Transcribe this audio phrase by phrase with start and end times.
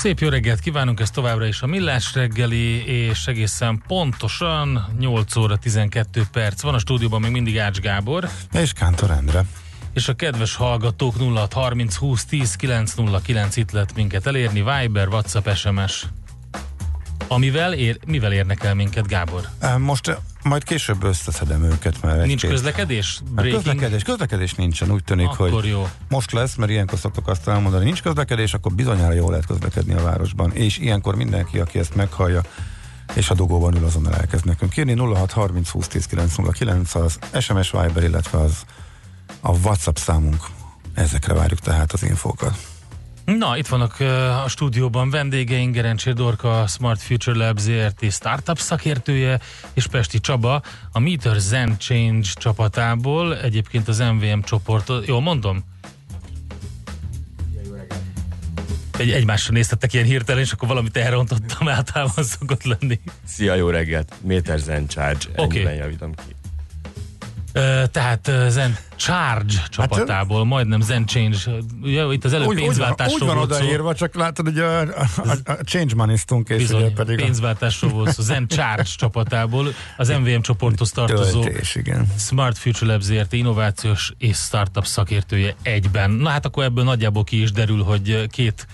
[0.00, 5.56] Szép jó reggelt kívánunk, ez továbbra is a Millás reggeli, és egészen pontosan 8 óra
[5.56, 8.28] 12 perc van a stúdióban még mindig Ács Gábor.
[8.52, 9.44] És Kántor Endre.
[9.92, 16.06] És a kedves hallgatók 0630 20 10 909 itt lehet minket elérni, Viber, WhatsApp, SMS.
[17.32, 19.48] Amivel ér, mivel érnek el minket, Gábor?
[19.78, 23.22] Most majd később összeszedem őket, mert Nincs közlekedés?
[23.36, 25.88] Hát közlekedés, közlekedés nincsen, úgy tűnik, Akkor hogy jó.
[26.08, 30.02] most lesz, mert ilyenkor szoktak azt elmondani, nincs közlekedés, akkor bizonyára jól lehet közlekedni a
[30.02, 30.52] városban.
[30.52, 32.42] És ilyenkor mindenki, aki ezt meghallja,
[33.14, 34.94] és a dugóban ül, azonnal elkezd nekünk írni.
[34.96, 38.62] 0630 20 10 909 az SMS Viber, illetve az
[39.40, 40.44] a WhatsApp számunk.
[40.94, 42.58] Ezekre várjuk tehát az infókat.
[43.38, 44.00] Na, itt vannak
[44.44, 49.40] a stúdióban vendégeink, Gerencsér Dorka, a Smart Future Lab ZRT startup szakértője,
[49.72, 55.64] és Pesti Csaba, a Meter Zen Change csapatából, egyébként az MVM csoport, jól mondom?
[58.98, 63.00] Egy, egymásra néztettek ilyen hirtelen, és akkor valamit elrontottam, általában szokott lenni.
[63.24, 64.14] Szia, jó reggelt!
[64.20, 66.39] Méter Zen Charge, ennyiben javítom ki.
[67.92, 71.36] Tehát Zen Charge csapatából, majdnem Zen Change,
[71.82, 73.56] ugye, itt az előbb Úgy, pénzváltásról úgy van volt szó.
[73.56, 77.90] odaírva, csak látod, hogy a, a, a, a change manistunk, és Bizony, ugye pedig pénzváltásról
[77.90, 78.22] volt szó.
[78.22, 82.06] Zen Charge csapatából, az MVM csoporthoz a tartozó töltés, igen.
[82.18, 86.10] Smart Future Labs ZRT innovációs és startup szakértője egyben.
[86.10, 88.66] Na hát akkor ebből nagyjából ki is derül, hogy két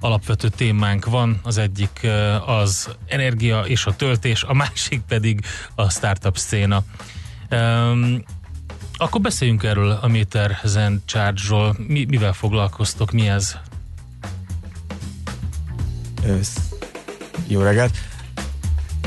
[0.00, 2.06] alapvető témánk van, az egyik
[2.46, 5.40] az energia és a töltés, a másik pedig
[5.74, 6.82] a startup széna.
[7.50, 8.22] Um,
[8.96, 11.76] akkor beszéljünk erről a Meter Zen Charge-ról.
[11.86, 13.10] Mi, mivel foglalkoztok?
[13.10, 13.56] Mi ez?
[16.26, 16.56] Össz.
[17.46, 17.96] Jó reggelt!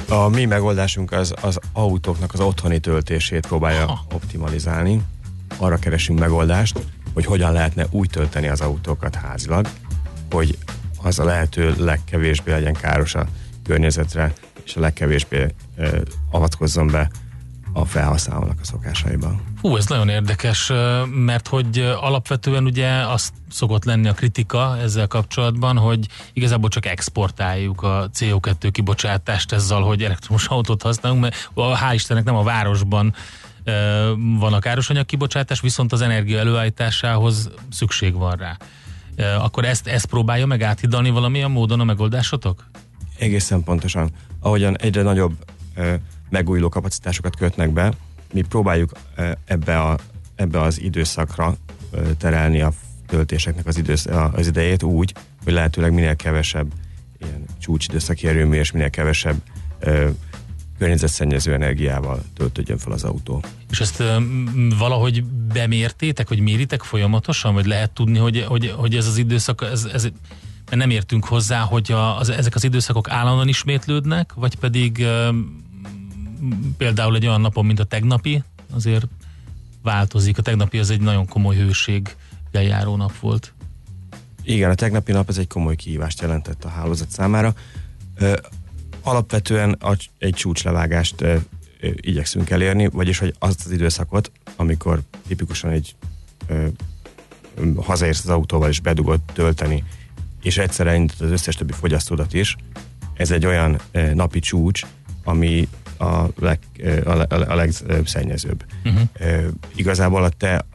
[0.10, 4.06] A mi megoldásunk az, az autóknak az otthoni töltését próbálja Aha.
[4.14, 5.02] optimalizálni.
[5.58, 6.80] Arra keresünk megoldást,
[7.14, 9.68] hogy hogyan lehetne úgy tölteni az autókat házilag,
[10.32, 10.58] hogy
[11.02, 13.28] az a lehető legkevésbé legyen káros a
[13.64, 14.34] környezetre,
[14.64, 17.10] és a legkevésbé ö, avatkozzon be
[17.74, 19.36] a felhasználónak a szokásaiba.
[19.62, 20.72] Hú, ez nagyon érdekes,
[21.10, 27.82] mert hogy alapvetően ugye azt szokott lenni a kritika ezzel kapcsolatban, hogy igazából csak exportáljuk
[27.82, 33.14] a CO2 kibocsátást ezzel, hogy elektromos autót használunk, mert a- hál' Istennek nem a városban
[34.40, 38.58] van a károsanyag kibocsátás, viszont az energia előállításához szükség van rá.
[39.38, 42.66] Akkor ezt, ezt próbálja meg áthidalni valamilyen módon a megoldásotok?
[43.20, 44.10] Egészen pontosan.
[44.40, 45.34] Ahogyan egyre nagyobb
[46.34, 47.94] megújuló kapacitásokat kötnek be,
[48.34, 48.92] mi próbáljuk
[49.46, 49.98] ebbe, a,
[50.36, 51.56] ebbe az időszakra
[52.18, 52.72] terelni a
[53.08, 56.72] töltéseknek az, idősz, az idejét úgy, hogy lehetőleg minél kevesebb
[57.20, 59.42] ilyen csúcsidőszaki erőmű és minél kevesebb
[59.80, 60.10] ö,
[60.78, 63.44] környezetszennyező energiával töltődjön fel az autó.
[63.70, 64.18] És ezt ö,
[64.78, 65.24] valahogy
[65.54, 70.04] bemértétek, vagy méritek folyamatosan, vagy lehet tudni, hogy, hogy, hogy ez az időszak, ez, ez,
[70.66, 75.06] mert nem értünk hozzá, hogy a, az, ezek az időszakok állandóan ismétlődnek, vagy pedig
[76.78, 78.44] például egy olyan napon, mint a tegnapi,
[78.74, 79.08] azért
[79.82, 80.38] változik.
[80.38, 82.16] A tegnapi az egy nagyon komoly hőség
[82.52, 83.54] járó nap volt.
[84.44, 87.54] Igen, a tegnapi nap ez egy komoly kihívást jelentett a hálózat számára.
[88.16, 88.38] Ö,
[89.02, 91.36] alapvetően a, egy csúcslevágást ö,
[91.80, 95.96] ö, igyekszünk elérni, vagyis hogy azt az időszakot, amikor tipikusan egy
[96.48, 96.68] ö,
[97.76, 99.84] hazaérsz az autóval és bedugod tölteni,
[100.42, 102.56] és egyszer elindítod az összes többi fogyasztódat is,
[103.14, 104.82] ez egy olyan ö, napi csúcs,
[105.24, 105.68] ami
[106.04, 106.60] a, leg,
[107.06, 108.66] a, le- a legszennyezőbb.
[108.86, 109.02] Uh-huh.
[109.76, 110.66] Igazából a te,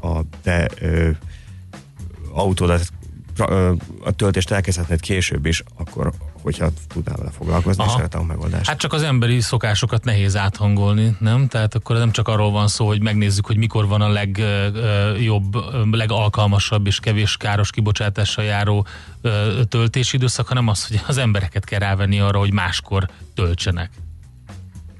[0.00, 1.10] a te ö,
[2.32, 2.92] autódat,
[4.04, 6.12] a töltést elkezdhetnéd később is, akkor,
[6.42, 7.90] hogyha tudnál vele foglalkozni, Aha.
[7.90, 8.68] és szeretem a megoldást.
[8.68, 11.48] Hát csak az emberi szokásokat nehéz áthangolni, nem?
[11.48, 15.56] Tehát akkor nem csak arról van szó, hogy megnézzük, hogy mikor van a legjobb,
[15.90, 18.86] legalkalmasabb és kevés káros kibocsátással járó
[19.68, 23.90] töltési időszak, hanem az, hogy az embereket kell rávenni arra, hogy máskor töltsenek.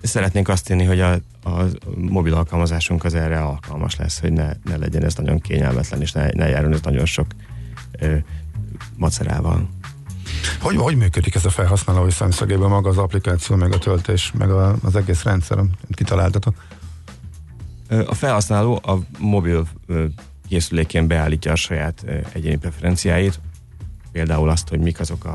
[0.06, 1.12] Szeretnénk azt tenni, hogy a,
[1.44, 1.64] a
[1.97, 6.29] mobil alkalmazásunk az erre alkalmas lesz, hogy ne, ne legyen ez nagyon kényelmetlen, és ne,
[6.32, 7.26] ne járjon ez nagyon sok
[7.99, 8.17] ö,
[8.97, 9.69] macerával.
[10.61, 14.76] Hogy, hogy működik ez a felhasználói szemszögéből maga az applikáció, meg a töltés, meg a,
[14.82, 15.58] az egész rendszer,
[15.91, 16.55] kitaláltatok?
[18.06, 19.67] A felhasználó a mobil
[20.49, 23.41] készülékén beállítja a saját egyéni preferenciáit,
[24.17, 25.33] például azt, hogy mik azok a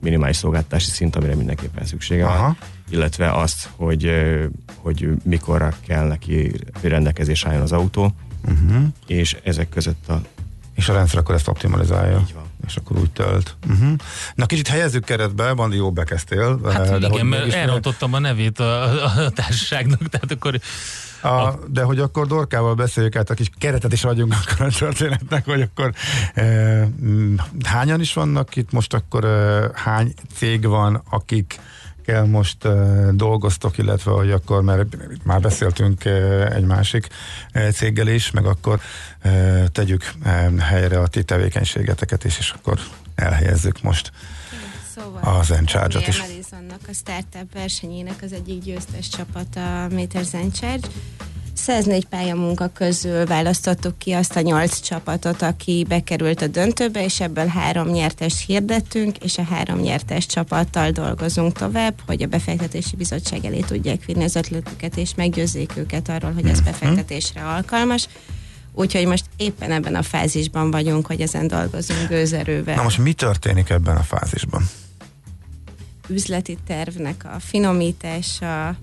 [0.00, 2.42] minimális szolgáltatási szint, amire mindenképpen szüksége Aha.
[2.42, 2.56] van,
[2.90, 4.10] illetve azt, hogy,
[4.76, 8.14] hogy mikorra kell neki rendelkezés álljon az autó,
[8.48, 8.84] Uh-huh.
[9.06, 10.20] és ezek között a
[10.74, 12.18] És a rendszer akkor ezt optimalizálja.
[12.18, 12.44] Így van.
[12.66, 13.56] És akkor úgy tölt.
[13.70, 13.92] Uh-huh.
[14.34, 16.60] Na kicsit helyezzük keretbe, Bandi, jó bekezdtél.
[16.72, 20.60] Hát de igen, mert elrontottam a nevét a, a, a társaságnak, tehát akkor
[21.22, 25.44] A, de hogy akkor Dorkával beszéljük át, a kis keretet is adjunk akkor a történetnek,
[25.44, 25.92] hogy akkor
[26.34, 26.44] e,
[27.02, 27.34] mm,
[27.64, 31.60] hányan is vannak itt most akkor e, hány cég van, akik
[32.04, 32.70] kell most e,
[33.12, 37.08] dolgoztok, illetve hogy akkor, mert már beszéltünk e, egy másik
[37.52, 38.80] e, céggel is, meg akkor
[39.20, 42.78] e, tegyük e, helyre a ti tevékenységeteket is, és akkor
[43.14, 44.12] elhelyezzük most
[44.94, 46.22] Szóval a Zen Charge-ot is.
[46.52, 50.88] Madisonnak a startup versenyének az egyik győztes csapata a Meter Zen Charge.
[51.54, 57.46] 104 pályamunka közül választottuk ki azt a 8 csapatot, aki bekerült a döntőbe, és ebből
[57.46, 63.60] három nyertes hirdettünk, és a három nyertes csapattal dolgozunk tovább, hogy a befektetési bizottság elé
[63.60, 68.08] tudják vinni az ötletüket, és meggyőzzék őket arról, hogy ez befektetésre alkalmas.
[68.72, 72.74] Úgyhogy most éppen ebben a fázisban vagyunk, hogy ezen dolgozunk gőzerővel.
[72.74, 74.62] Na most mi történik ebben a fázisban?
[76.12, 78.76] Üzleti tervnek a finomítása,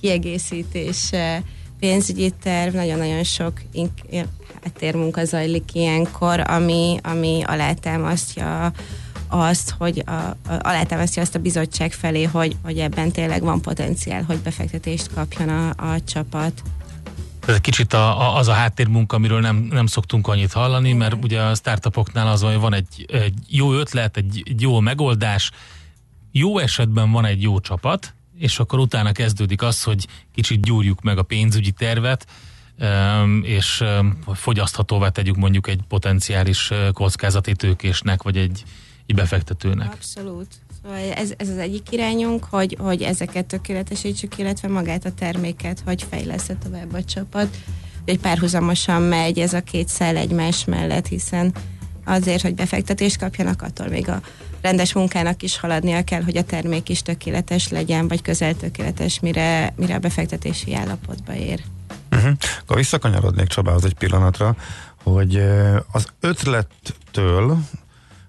[0.00, 1.42] kiegészítése,
[1.78, 4.28] pénzügyi terv, nagyon-nagyon sok ink-
[4.62, 8.72] háttérmunka zajlik ilyenkor, ami, ami alátámasztja
[9.28, 14.22] azt, hogy a, a, alátámasztja azt a bizottság felé, hogy, hogy ebben tényleg van potenciál,
[14.22, 16.62] hogy befektetést kapjon a, a csapat.
[17.46, 21.24] Ez egy kicsit a, a, az a háttérmunka, amiről nem, nem szoktunk annyit hallani, mert
[21.24, 25.50] ugye a startupoknál az, hogy van egy, egy jó ötlet, egy, egy jó megoldás,
[26.32, 31.18] jó esetben van egy jó csapat, és akkor utána kezdődik az, hogy kicsit gyúrjuk meg
[31.18, 32.26] a pénzügyi tervet,
[33.42, 33.84] és
[34.34, 38.64] fogyaszthatóvá tegyük mondjuk egy potenciális kockázati tőkésnek, vagy egy,
[39.06, 39.92] egy befektetőnek.
[39.92, 40.46] Abszolút.
[40.82, 46.02] Szóval ez, ez az egyik irányunk, hogy, hogy ezeket tökéletesítsük, illetve magát a terméket, hogy
[46.10, 47.56] fejleszte tovább a csapat.
[48.04, 51.54] Egy párhuzamosan megy ez a két szál egymás mellett, hiszen
[52.04, 54.20] azért, hogy befektetést kapjanak, attól még a
[54.62, 59.72] rendes munkának is haladnia kell, hogy a termék is tökéletes legyen, vagy közel tökéletes, mire,
[59.76, 61.60] mire a befektetési állapotba ér.
[62.10, 62.32] Uh-huh.
[62.60, 64.56] Akkor visszakanyarodnék Csabához egy pillanatra,
[65.02, 65.36] hogy
[65.92, 67.58] az ötlettől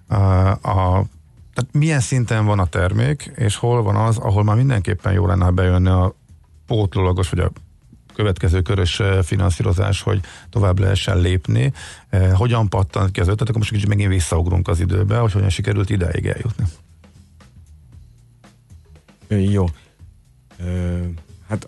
[0.08, 0.16] a,
[0.50, 1.06] a
[1.54, 5.46] tehát milyen szinten van a termék, és hol van az, ahol már mindenképpen jó lenne,
[5.46, 6.16] ha bejönne a
[6.68, 7.52] pótlólagos, vagy a
[8.14, 10.20] következő körös eh, finanszírozás, hogy
[10.50, 11.74] tovább lehessen lépni.
[12.10, 15.50] Eh, hogyan pattant ki az ötlet, akkor most kicsit megint visszaugrunk az időbe, hogy hogyan
[15.50, 16.66] sikerült ideig eljutni.
[19.28, 19.66] Jó.
[20.58, 20.98] Ö,
[21.48, 21.68] hát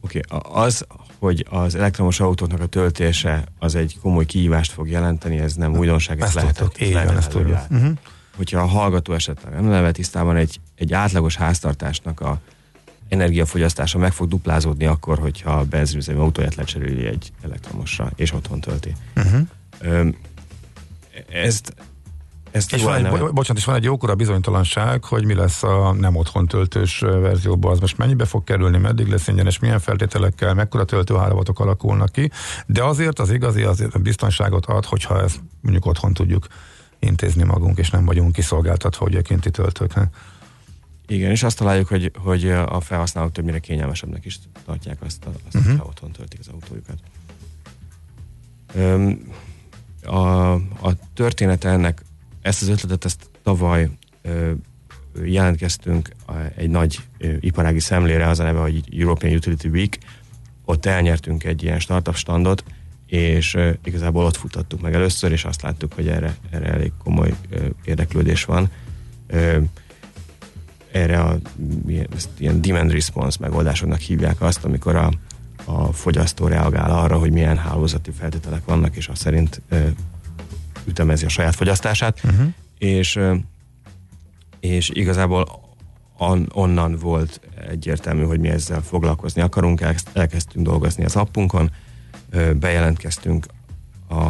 [0.00, 0.64] oké, okay.
[0.64, 0.86] az,
[1.18, 6.20] hogy az elektromos autóknak a töltése az egy komoly kihívást fog jelenteni, ez nem újdonság,
[6.20, 7.58] ez Ezt lehetett, így van, ezt tudjuk.
[7.70, 7.92] Uh-huh.
[8.36, 12.40] Hogyha a hallgató esetleg nem leve tisztában egy, egy átlagos háztartásnak a
[13.08, 18.92] energiafogyasztása meg fog duplázódni akkor, hogyha a benzinüzemű autóját lecseréli egy elektromosra, és otthon tölti.
[19.16, 19.40] Uh-huh.
[19.80, 20.08] Ö,
[21.32, 21.74] ezt,
[22.50, 25.92] ezt És van egy, bo- bocsánat, és van egy jókora bizonytalanság, hogy mi lesz a
[25.92, 30.84] nem otthon töltős verzióban, az most mennyibe fog kerülni, meddig lesz ingyenes, milyen feltételekkel, mekkora
[30.84, 32.30] töltőhálózatok alakulnak ki,
[32.66, 36.46] de azért az igazi azért a biztonságot ad, hogyha ezt mondjuk otthon tudjuk
[36.98, 40.14] intézni magunk, és nem vagyunk kiszolgáltatva ugye kinti töltőknek.
[41.08, 45.54] Igen, és azt találjuk, hogy, hogy a felhasználók többnyire kényelmesebbnek is tartják azt, a, azt
[45.54, 45.70] uh-huh.
[45.70, 46.98] hogyha otthon töltik az autójukat.
[48.74, 49.32] Öm,
[50.02, 50.52] a,
[50.88, 52.02] a története ennek,
[52.42, 53.90] ezt az ötletet, ezt tavaly
[54.22, 54.52] ö,
[55.24, 56.10] jelentkeztünk
[56.56, 59.98] egy nagy ö, iparági szemlére, az a neve, hogy European Utility Week,
[60.64, 62.64] ott elnyertünk egy ilyen startup standot,
[63.06, 67.34] és ö, igazából ott futottuk meg először, és azt láttuk, hogy erre, erre elég komoly
[67.50, 68.70] ö, érdeklődés van.
[69.26, 69.58] Ö,
[70.92, 71.38] erre a
[72.16, 75.12] ezt ilyen demand response megoldásoknak hívják azt, amikor a,
[75.64, 79.86] a fogyasztó reagál arra, hogy milyen hálózati feltételek vannak, és azt szerint ö,
[80.84, 82.46] ütemezi a saját fogyasztását, Uh-huh.
[82.78, 83.34] és, ö,
[84.60, 85.66] és igazából
[86.18, 91.70] on, onnan volt egyértelmű, hogy mi ezzel foglalkozni akarunk, El, elkezdtünk dolgozni az appunkon,
[92.30, 93.46] ö, bejelentkeztünk
[94.08, 94.22] a,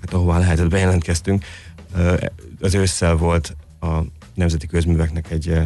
[0.00, 1.44] hát ahová lehetett bejelentkeztünk,
[1.96, 2.16] Ö,
[2.60, 4.00] az ősszel volt a
[4.34, 5.62] Nemzeti Közműveknek egy ö,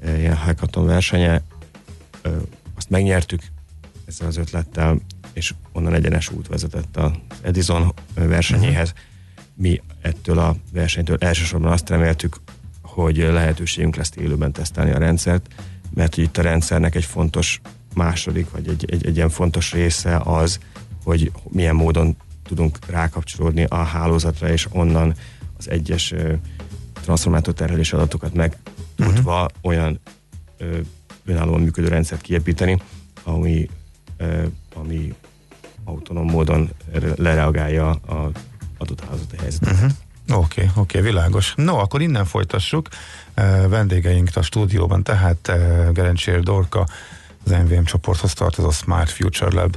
[0.00, 1.42] ö, ilyen hackathon versenye,
[2.76, 3.42] azt megnyertük
[4.06, 5.00] ezzel az ötlettel,
[5.32, 7.10] és onnan egyenes út vezetett az
[7.42, 8.92] Edison versenyéhez.
[9.54, 12.36] Mi ettől a versenytől elsősorban azt reméltük,
[12.82, 15.54] hogy lehetőségünk lesz élőben tesztelni a rendszert,
[15.94, 17.60] mert itt a rendszernek egy fontos
[17.94, 20.58] második, vagy egy, egy, egy ilyen fontos része az,
[21.04, 25.14] hogy milyen módon tudunk rákapcsolódni a hálózatra, és onnan
[25.58, 26.14] az egyes
[27.02, 28.56] transformátor terhelési adatokat meg
[28.96, 29.58] tudva uh-huh.
[29.60, 30.00] olyan
[30.58, 30.78] ö,
[31.24, 32.82] önállóan működő rendszert kiépíteni,
[33.22, 33.68] ami,
[34.16, 34.42] ö,
[34.74, 35.14] ami
[35.84, 36.70] autonóm módon
[37.16, 38.30] lereagálja a
[38.78, 39.72] adott hálózati helyzetet.
[39.72, 39.90] Uh-huh.
[40.28, 41.54] Oké, okay, oké, okay, világos.
[41.56, 42.88] No, akkor innen folytassuk.
[43.36, 46.86] Uh, vendégeink a stúdióban, tehát uh, Gerencsér Dorka,
[47.44, 49.76] az MVM csoporthoz tartozó Smart Future Lab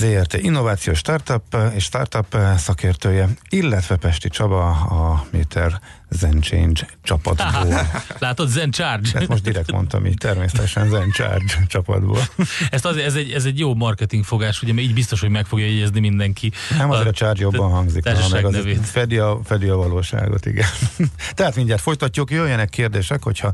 [0.00, 7.90] ZRT innovációs startup és startup szakértője, illetve Pesti Csaba, a Meter Zen Change csapatból.
[8.18, 9.08] Látod, Zen Charge?
[9.14, 12.20] Ezt most direkt mondtam így, természetesen Zen Charge csapatból.
[12.70, 15.46] Ezt azért, ez, egy, ez egy jó marketing fogás, ugye, mert így biztos, hogy meg
[15.46, 16.52] fogja jegyezni mindenki.
[16.78, 20.46] Nem azért a, a Charge jobban hangzik, hanem meg az fedi a, fedi a valóságot,
[20.46, 20.68] igen.
[21.34, 23.52] Tehát mindjárt folytatjuk, jöjjenek kérdések, hogyha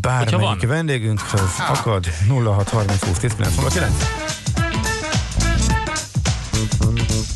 [0.00, 4.43] bármelyik vendégünkhöz akad 0630 20 10 909.
[6.66, 7.33] Thank you.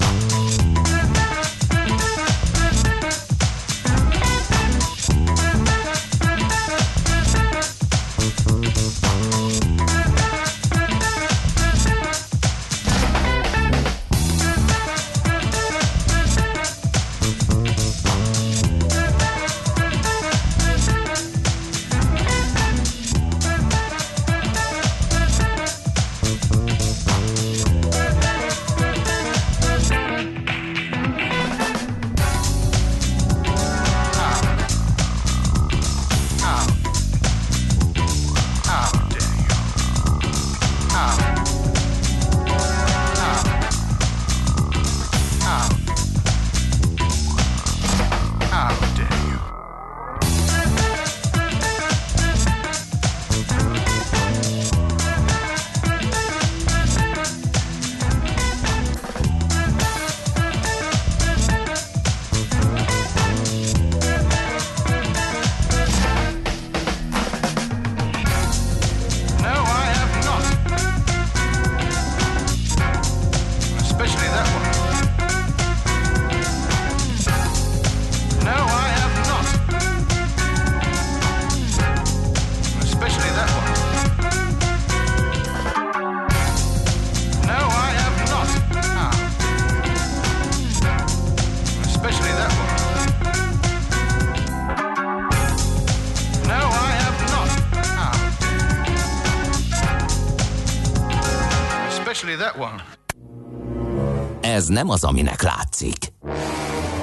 [104.68, 106.12] Nem az, aminek látszik.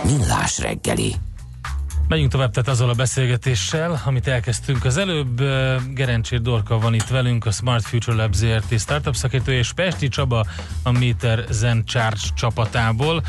[0.04, 1.16] Millás reggeli.
[2.08, 5.42] Megyünk tovább tehát azzal a beszélgetéssel, amit elkezdtünk az előbb.
[5.94, 10.46] Gerencsér Dorka van itt velünk, a Smart Future Lab ZRT startup szakértője, és Pesti Csaba
[10.84, 13.24] a Meter Zen Charge csapatából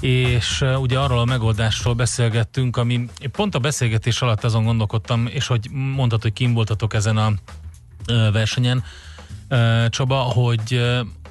[0.00, 5.68] és ugye arról a megoldásról beszélgettünk, ami pont a beszélgetés alatt azon gondolkodtam, és hogy
[5.70, 7.32] mondtad, hogy kim voltatok ezen a
[8.32, 8.84] versenyen,
[9.88, 10.80] Csaba, hogy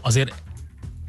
[0.01, 0.42] azért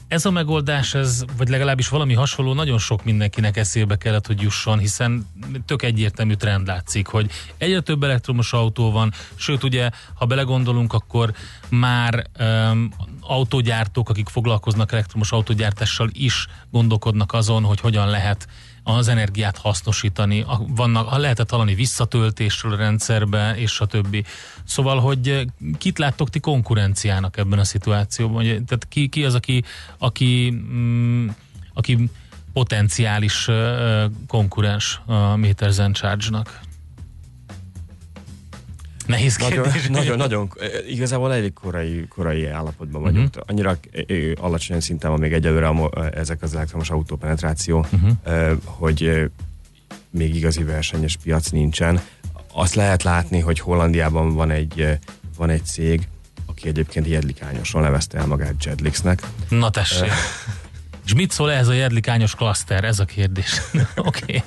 [0.09, 4.79] ez a megoldás, ez, vagy legalábbis valami hasonló, nagyon sok mindenkinek eszébe kellett, hogy jusson,
[4.79, 5.27] hiszen
[5.67, 11.33] tök egyértelmű trend látszik, hogy egyre több elektromos autó van, sőt ugye, ha belegondolunk, akkor
[11.69, 18.47] már um, autógyártók, akik foglalkoznak elektromos autógyártással is gondolkodnak azon, hogy hogyan lehet
[18.85, 24.25] az energiát hasznosítani, vannak, ha lehetett hallani visszatöltésről a rendszerbe, és a többi.
[24.65, 25.43] Szóval, hogy eh,
[25.79, 28.43] kit láttok ti konkurenciának ebben a szituációban?
[28.43, 29.65] Tehát ki, ki az, aki,
[29.99, 31.29] aki, mm,
[31.75, 32.11] aki
[32.53, 36.61] potenciális uh, konkurens a Meter Zen Charge-nak?
[39.07, 39.87] Nehéz kérdés.
[39.87, 40.53] Nagyon, nagyon, nagyon,
[40.89, 43.29] igazából elég korai, korai állapotban vagyunk.
[43.29, 43.45] Uh-huh.
[43.47, 43.79] Annyira
[44.37, 45.71] alacsony szinten van még egyelőre
[46.15, 48.59] ezek az elektromos autópenetráció, uh-huh.
[48.65, 49.31] hogy
[50.11, 52.01] még igazi versenyes piac nincsen.
[52.53, 54.99] Azt lehet látni, hogy Hollandiában van egy,
[55.37, 56.09] van egy cég,
[56.47, 59.23] aki egyébként jedlikányosan nevezte el magát Jedlixnek.
[59.49, 60.11] Na tessék.
[61.05, 62.85] És mit szól ez a jedlikányos klaszter?
[62.85, 63.61] Ez a kérdés.
[63.97, 63.97] Oké.
[63.97, 64.43] okay.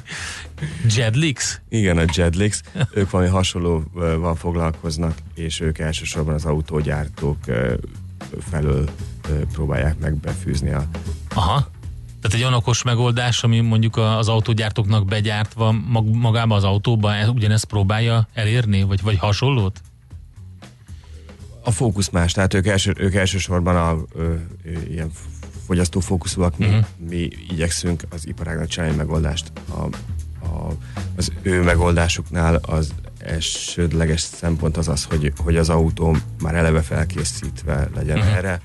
[0.96, 1.62] Jedlix?
[1.70, 2.62] Igen, a Jedlix.
[2.92, 7.38] ők valami hasonlóval foglalkoznak, és ők elsősorban az autógyártók
[8.50, 8.90] felől
[9.52, 10.86] próbálják meg befűzni a...
[11.34, 11.70] Aha.
[12.22, 15.72] Tehát egy olyan okos megoldás, ami mondjuk az autógyártóknak begyártva
[16.12, 19.82] magába az autóba ugyanezt próbálja elérni, vagy, vagy hasonlót?
[21.64, 24.34] A fókusz más, tehát ők, első, ők elsősorban a ö,
[24.90, 25.12] ilyen
[25.68, 26.86] fogyasztófókuszúak, mi, uh-huh.
[27.10, 29.52] mi igyekszünk az iparágnak csinálni megoldást.
[29.70, 29.82] A,
[30.46, 30.72] a,
[31.16, 37.90] az ő megoldásuknál az elsődleges szempont az az, hogy, hogy az autó már eleve felkészítve
[37.96, 38.36] legyen uh-huh.
[38.36, 38.62] erre,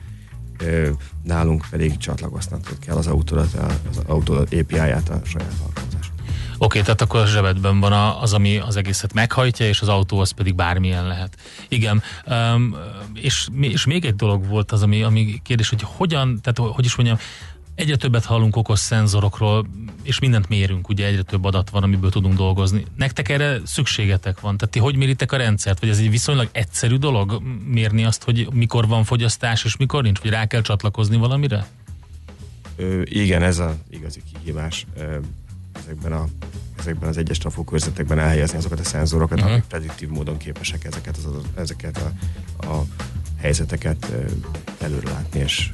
[1.22, 3.54] nálunk pedig csatlakoztatnod kell az autódat,
[3.90, 5.91] az autó API-ját a saját alkalmazásra.
[6.64, 10.30] Okay, tehát akkor a zsebedben van az, ami az egészet meghajtja, és az autó az
[10.30, 11.36] pedig bármilyen lehet.
[11.68, 12.76] Igen, um,
[13.14, 16.96] és, és még egy dolog volt az, ami, ami kérdés, hogy hogyan, tehát hogy is
[16.96, 17.18] mondjam,
[17.74, 19.66] egyre többet hallunk okos szenzorokról,
[20.02, 22.84] és mindent mérünk, ugye egyre több adat van, amiből tudunk dolgozni.
[22.96, 24.56] Nektek erre szükségetek van?
[24.56, 25.80] Tehát ti hogy méritek a rendszert?
[25.80, 30.20] Vagy ez egy viszonylag egyszerű dolog mérni azt, hogy mikor van fogyasztás, és mikor nincs?
[30.20, 31.66] Vagy rá kell csatlakozni valamire?
[32.76, 34.86] Ö, igen, ez az igazi kihívás.
[34.98, 35.16] Ö,
[35.92, 36.26] ezekben, a,
[36.78, 39.52] ezekben az egyes trafókörzetekben elhelyezni azokat a szenzorokat, uh-huh.
[39.52, 42.84] amik prediktív módon képesek ezeket, az, ezeket a, a
[43.40, 44.12] helyzeteket
[44.80, 45.70] előre látni, és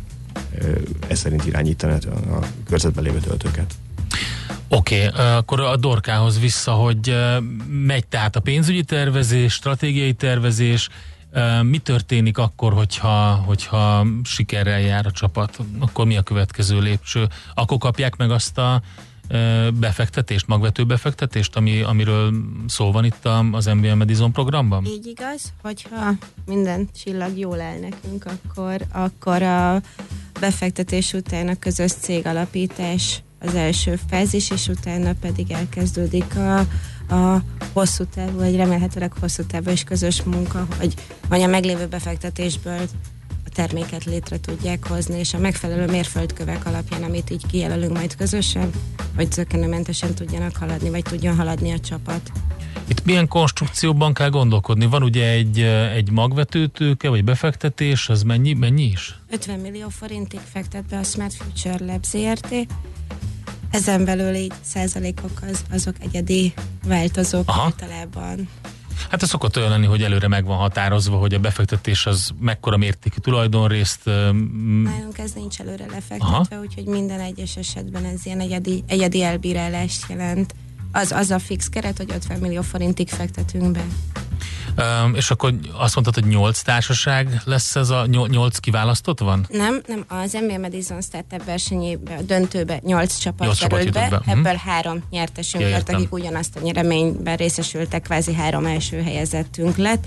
[1.07, 3.75] ez szerint irányítani a, körzetben lévő töltőket.
[4.69, 7.15] Oké, okay, akkor a Dorkához vissza, hogy
[7.69, 10.89] megy tehát a pénzügyi tervezés, stratégiai tervezés,
[11.63, 15.59] mi történik akkor, hogyha, hogyha sikerrel jár a csapat?
[15.79, 17.29] Akkor mi a következő lépcső?
[17.55, 18.83] Akkor kapják meg azt a
[19.75, 22.33] befektetést, magvető befektetést, ami, amiről
[22.67, 24.85] szó van itt az MBA Medizon programban?
[24.85, 26.13] Így igaz, hogyha
[26.47, 29.81] minden csillag jól el nekünk, akkor, akkor a
[30.41, 36.59] befektetés után a közös cégalapítás az első fázis, és utána pedig elkezdődik a,
[37.15, 37.43] a
[37.73, 40.95] hosszú távú, vagy remélhetőleg hosszú távú és közös munka, hogy,
[41.29, 42.81] hogy a meglévő befektetésből
[43.59, 48.71] terméket létre tudják hozni, és a megfelelő mérföldkövek alapján, amit így kijelölünk majd közösen,
[49.17, 52.31] hogy zökkenőmentesen tudjanak haladni, vagy tudjon haladni a csapat.
[52.89, 54.87] Itt milyen konstrukcióban kell gondolkodni?
[54.87, 55.61] Van ugye egy,
[55.95, 59.19] egy magvetőtőke, vagy befektetés, az mennyi, mennyi is?
[59.31, 62.55] 50 millió forintig fektet be a Smart Future Lab ZRT,
[63.71, 66.55] ezen belül így százalékok az, azok egyedi
[66.87, 67.63] változók Aha.
[67.63, 68.49] általában.
[69.11, 72.77] Hát ez szokott olyan lenni, hogy előre meg van határozva, hogy a befektetés az mekkora
[72.77, 74.05] mértékű tulajdonrészt.
[74.05, 76.61] Nálunk ez nincs előre lefektetve, Aha.
[76.61, 80.55] úgyhogy minden egyes esetben ez ilyen egyedi, egyedi elbírálást jelent.
[80.93, 83.85] Az, az a fix keret, hogy 50 millió forintig fektetünk be.
[84.79, 89.47] Um, és akkor azt mondtad, hogy nyolc társaság lesz ez a nyolc kiválasztott van?
[89.51, 94.21] Nem, nem, az MBA Madison Startup versenyébe, a döntőbe nyolc csapat nyolc került be, be,
[94.27, 94.61] ebből uh-huh.
[94.61, 100.07] három nyertesünk ja, lett, akik ugyanazt a nyereményben részesültek, kvázi három első helyezettünk lett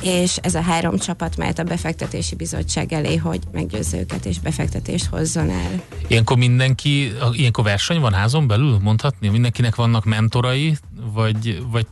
[0.00, 5.06] és ez a három csapat mehet a befektetési bizottság elé, hogy meggyőzze őket és befektetést
[5.06, 5.82] hozzon el.
[6.06, 9.28] Ilyenkor mindenki, ilyenkor verseny van házon belül, mondhatni?
[9.28, 10.76] Mindenkinek vannak mentorai,
[11.12, 11.86] vagy, vagy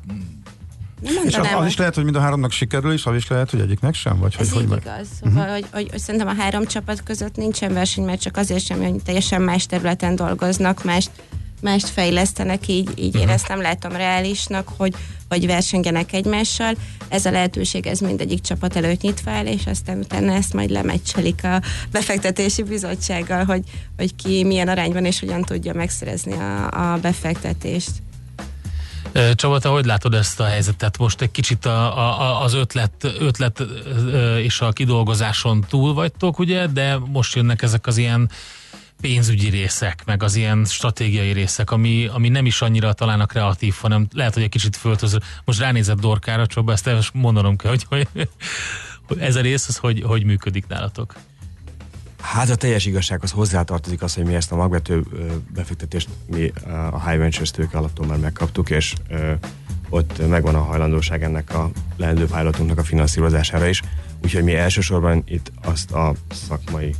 [1.03, 3.51] nem és az, az is lehet, hogy mind a háromnak sikerül, és az is lehet,
[3.51, 4.19] hogy egyiknek sem?
[4.19, 5.09] Vagy Ez hogy, így hogy igaz.
[5.23, 5.53] Szóval, uh-huh.
[5.53, 9.03] hogy, hogy, hogy, szerintem a három csapat között nincsen verseny, mert csak azért sem, hogy
[9.05, 11.11] teljesen más területen dolgoznak, mást,
[11.61, 13.23] mást fejlesztenek, így, így uh-huh.
[13.23, 14.95] én ezt nem látom reálisnak, hogy,
[15.29, 16.75] hogy versengenek egymással.
[17.09, 21.45] Ez a lehetőség, ez mindegyik csapat előtt nyitva áll, és aztán utána ezt majd lemeccselik
[21.45, 23.62] a befektetési bizottsággal, hogy,
[23.97, 27.91] hogy ki milyen arányban és hogyan tudja megszerezni a, a befektetést.
[29.35, 30.98] Csaba, te hogy látod ezt a helyzetet?
[30.98, 33.64] Most egy kicsit a, a, az ötlet, ötlet
[34.38, 38.31] és a kidolgozáson túl vagytok, ugye, de most jönnek ezek az ilyen
[39.01, 43.75] pénzügyi részek, meg az ilyen stratégiai részek, ami, ami nem is annyira talán a kreatív,
[43.81, 45.18] hanem lehet, hogy egy kicsit föltöző.
[45.44, 48.29] Most ránézett Dorkára, Csaba, ezt mondanom kell, hogy, hogy
[49.18, 51.14] ez a rész, az hogy, hogy működik nálatok?
[52.22, 55.04] Hát a teljes igazsághoz hozzátartozik az, hogy mi ezt a magvető
[55.54, 56.52] befektetést mi
[56.90, 58.94] a High Ventures tőke alaptól már megkaptuk, és
[59.88, 63.82] ott megvan a hajlandóság ennek a leendő pilotunknak a finanszírozására is.
[64.22, 66.14] Úgyhogy mi elsősorban itt azt a
[66.48, 66.94] szakmai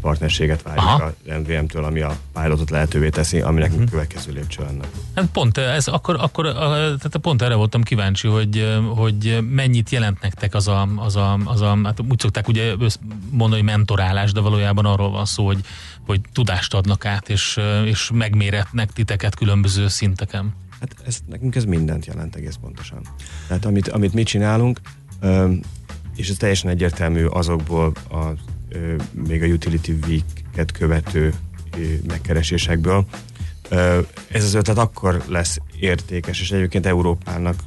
[0.00, 1.04] partnerséget várjuk Aha.
[1.04, 3.90] a MVM-től, ami a pilotot lehetővé teszi, ami nekünk uh-huh.
[3.90, 4.84] következő lépcső lenne.
[5.14, 10.54] Hát pont, ez, akkor, akkor tehát pont erre voltam kíváncsi, hogy, hogy mennyit jelent nektek
[10.54, 12.74] az a, az a, az a hát úgy szokták ugye
[13.30, 15.60] mondani, hogy mentorálás, de valójában arról van szó, hogy,
[16.06, 20.54] hogy tudást adnak át, és, és megméretnek titeket különböző szinteken.
[20.80, 23.00] Hát ez, nekünk ez mindent jelent egész pontosan.
[23.46, 24.80] Tehát amit, amit mi csinálunk,
[26.16, 28.24] és ez teljesen egyértelmű azokból a
[29.26, 31.34] még a Utility Week-et követő
[32.06, 33.06] megkeresésekből.
[34.28, 37.62] Ez az ötlet akkor lesz értékes, és egyébként Európának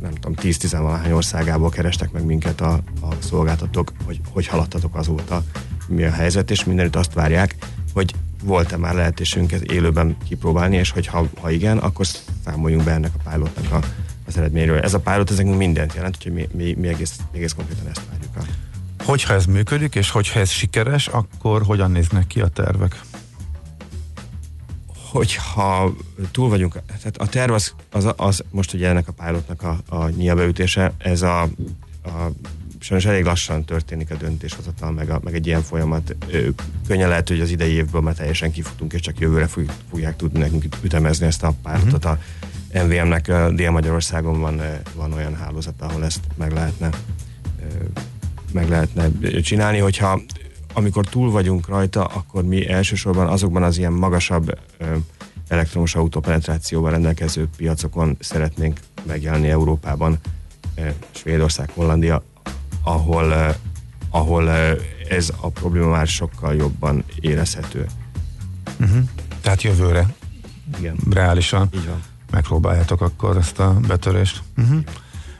[0.00, 5.42] nem tudom, 10 valahány országából kerestek meg minket a, a szolgáltatók, hogy hogy haladtatok azóta,
[5.88, 7.54] mi a helyzet, és mindenütt azt várják,
[7.92, 12.06] hogy volt-e már lehetőségünk ezt élőben kipróbálni, és hogy ha, ha igen, akkor
[12.44, 13.86] számoljunk be ennek a pilotnak a,
[14.26, 14.80] az eredményről.
[14.80, 18.36] Ez a pilot ezeknek mindent jelent, úgyhogy mi, mi, mi egész, egész konkrétan ezt várjuk
[18.36, 18.67] a
[19.08, 23.00] Hogyha ez működik, és hogyha ez sikeres, akkor hogyan néznek ki a tervek?
[25.10, 25.94] Hogyha
[26.30, 30.08] túl vagyunk, tehát a terv az, az, az most ugye ennek a pilotnak a, a
[30.08, 31.48] nyílbeütése, ez a, a
[32.78, 36.16] sajnos elég lassan történik a döntéshozatal, meg, a, meg egy ilyen folyamat.
[36.86, 39.48] Könnyen lehet, hogy az idei évből már teljesen kifutunk, és csak jövőre
[39.90, 42.04] fogják tudni nekünk ütemezni ezt a pártot.
[42.04, 42.18] Uh-huh.
[42.72, 44.60] A MVM-nek Dél-Magyarországon van,
[44.94, 46.90] van olyan hálózat, ahol ezt meg lehetne
[48.52, 50.20] meg lehetne csinálni, hogyha
[50.72, 54.58] amikor túl vagyunk rajta, akkor mi elsősorban azokban az ilyen magasabb
[55.48, 60.18] elektromos autó penetrációval rendelkező piacokon szeretnénk megjelenni Európában,
[61.10, 62.22] Svédország, Hollandia,
[62.82, 63.56] ahol,
[64.10, 64.50] ahol
[65.08, 67.86] ez a probléma már sokkal jobban érezhető.
[68.80, 68.98] Uh-huh.
[69.40, 70.14] Tehát jövőre
[70.78, 70.96] Igen.
[71.10, 72.02] reálisan Így van.
[72.30, 74.42] megpróbáljátok akkor ezt a betörést.
[74.56, 74.80] Uh-huh.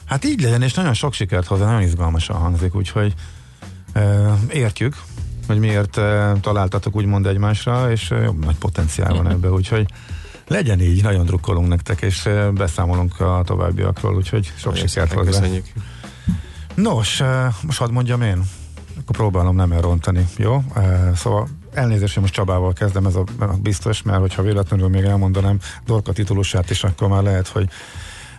[0.09, 3.13] Hát így legyen, és nagyon sok sikert hozzá, nagyon izgalmasan hangzik, úgyhogy
[3.93, 4.95] e, értjük,
[5.47, 9.85] hogy miért e, találtatok úgymond egymásra, és e, jobb nagy potenciál van ebbe, úgyhogy
[10.47, 15.29] legyen így, nagyon drukkolunk nektek, és e, beszámolunk a továbbiakról, úgyhogy sok Nagyon sikert hozzá.
[15.29, 15.65] Köszönjük.
[16.75, 18.43] Nos, e, most hadd mondjam én,
[18.99, 20.63] akkor próbálom nem elrontani, jó?
[20.75, 25.03] E, szóval elnézést, hogy most Csabával kezdem, ez a, a biztos, mert hogyha véletlenül még
[25.03, 27.69] elmondanám Dorka titulusát is, akkor már lehet, hogy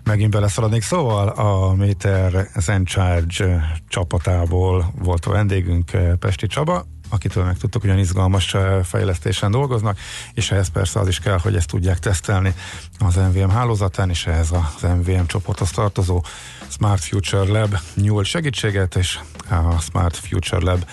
[0.04, 0.82] megint beleszaladnék.
[0.82, 8.56] Szóval a Meter Zencharge csapatából volt a vendégünk Pesti Csaba, akitől megtudtuk, hogy olyan izgalmas
[8.82, 9.98] fejlesztésen dolgoznak,
[10.32, 12.54] és ehhez persze az is kell, hogy ezt tudják tesztelni
[12.98, 16.24] az MVM hálózatán, és ehhez az MVM csoporthoz tartozó
[16.68, 20.84] Smart Future Lab nyúl segítséget, és a Smart Future Lab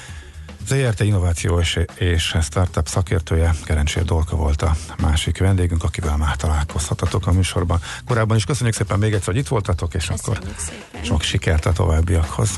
[0.68, 7.28] ZRT innováció és, és startup szakértője Kerencsér Dolka volt a másik vendégünk, akivel már találkozhatatok
[7.28, 7.80] a műsorban.
[8.06, 11.04] Korábban is köszönjük szépen még egyszer, hogy itt voltatok, és akkor Köszönjük szépen.
[11.04, 12.50] sok sikert a továbbiakhoz.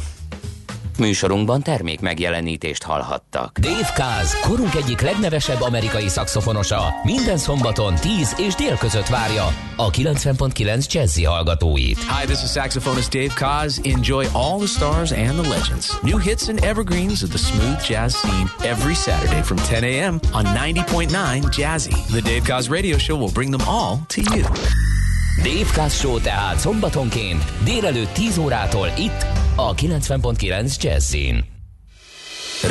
[0.99, 3.59] Műsorunkban termék megjelenítést hallhattak.
[3.59, 9.89] Dave Kaz, korunk egyik legnevesebb amerikai szakszofonosa, minden szombaton 10 és dél között várja a
[9.89, 11.97] 90.9 Jazzy hallgatóit.
[11.97, 13.81] Hi, this is saxophonist Dave Kaz.
[13.83, 16.01] Enjoy all the stars and the legends.
[16.01, 20.19] New hits and evergreens of the smooth jazz scene every Saturday from 10 a.m.
[20.33, 21.09] on 90.9
[21.57, 22.07] Jazzy.
[22.11, 24.98] The Dave Kaz radio show will bring them all to you.
[25.43, 29.25] Dave Show tehát szombatonként délelőtt 10 órától itt
[29.55, 31.45] a 90.9 Jazzin.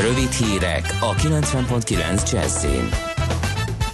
[0.02, 2.88] Rövid hírek a 90.9 Jazzin.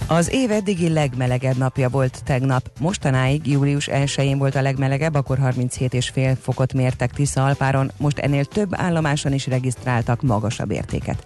[0.07, 2.71] Az év eddigi legmelegebb napja volt tegnap.
[2.79, 8.69] Mostanáig július 1-én volt a legmelegebb, akkor 37,5 fokot mértek Tisza Alpáron, most ennél több
[8.71, 11.23] állomáson is regisztráltak magasabb értéket.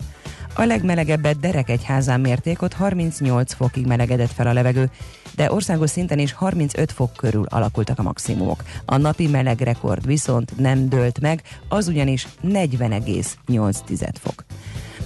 [0.53, 4.89] A legmelegebbet Derekegyházán mérték, ott 38 fokig melegedett fel a levegő,
[5.39, 8.63] de országos szinten is 35 fok körül alakultak a maximumok.
[8.85, 14.45] A napi meleg rekord viszont nem dőlt meg, az ugyanis 40,8 fok.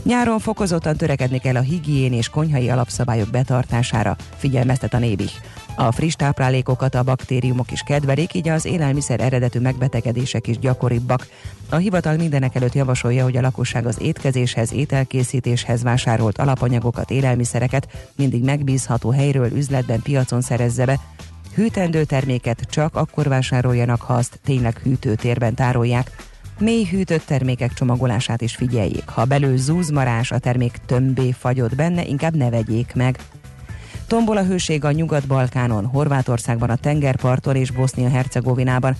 [0.03, 5.31] Nyáron fokozottan törekedni kell a higién és konyhai alapszabályok betartására, figyelmeztet a Nébih.
[5.75, 11.27] A friss táplálékokat a baktériumok is kedvelik, így az élelmiszer eredetű megbetegedések is gyakoribbak.
[11.69, 18.43] A hivatal mindenek előtt javasolja, hogy a lakosság az étkezéshez, ételkészítéshez vásárolt alapanyagokat, élelmiszereket mindig
[18.43, 20.99] megbízható helyről, üzletben, piacon szerezze be,
[21.55, 26.11] Hűtendő terméket csak akkor vásároljanak, ha azt tényleg hűtőtérben tárolják.
[26.63, 29.09] Mély hűtött termékek csomagolását is figyeljék.
[29.09, 33.17] Ha belül zúzmarás, a termék tömbé fagyott benne, inkább ne vegyék meg.
[34.07, 38.95] Tombol a hőség a Nyugat-Balkánon, Horvátországban a tengerparton és Bosznia-Hercegovinában.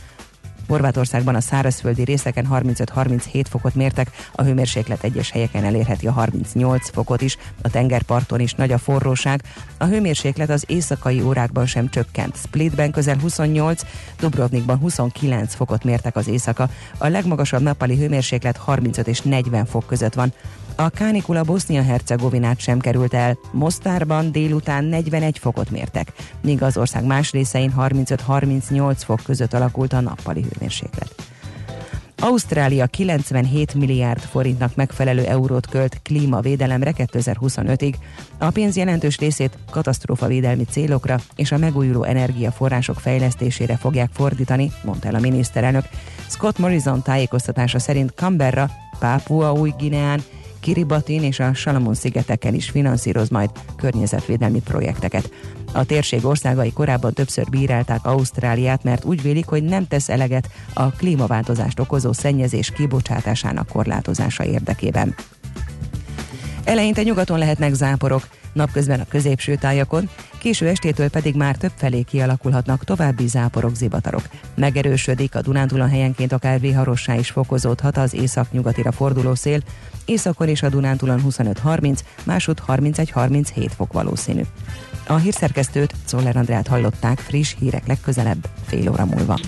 [0.68, 7.22] Horvátországban a szárazföldi részeken 35-37 fokot mértek, a hőmérséklet egyes helyeken elérheti a 38 fokot
[7.22, 9.42] is, a tengerparton is nagy a forróság,
[9.78, 12.36] a hőmérséklet az éjszakai órákban sem csökkent.
[12.36, 13.82] Splitben közel 28,
[14.20, 20.14] Dubrovnikban 29 fokot mértek az éjszaka, a legmagasabb nappali hőmérséklet 35 és 40 fok között
[20.14, 20.34] van.
[20.76, 23.38] A kánikula Bosznia-Hercegovinát sem került el.
[23.52, 30.00] Mostárban délután 41 fokot mértek, míg az ország más részein 35-38 fok között alakult a
[30.00, 31.16] nappali hőmérséklet.
[32.20, 37.94] Ausztrália 97 milliárd forintnak megfelelő eurót költ klímavédelemre 2025-ig.
[38.38, 45.16] A pénz jelentős részét katasztrófavédelmi célokra és a megújuló energiaforrások fejlesztésére fogják fordítani, mondta el
[45.16, 45.86] a miniszterelnök.
[46.28, 50.24] Scott Morrison tájékoztatása szerint Canberra, Pápua új Gineán,
[50.64, 55.32] Kiribatin és a Salamon-szigeteken is finanszíroz majd környezetvédelmi projekteket.
[55.72, 60.90] A térség országai korábban többször bírálták Ausztráliát, mert úgy vélik, hogy nem tesz eleget a
[60.90, 65.16] klímaváltozást okozó szennyezés kibocsátásának korlátozása érdekében.
[66.64, 70.10] Eleinte nyugaton lehetnek záporok, napközben a középső tájakon,
[70.44, 74.22] késő estétől pedig már több felé kialakulhatnak további záporok, zivatarok.
[74.56, 79.60] Megerősödik a Dunántúlon helyenként akár viharossá is fokozódhat az észak-nyugatira forduló szél,
[80.06, 84.42] északon és a Dunántúlon 25-30, másod 31-37 fok valószínű.
[85.08, 89.40] A hírszerkesztőt, Czoller Andrát hallották friss hírek legközelebb, fél óra múlva.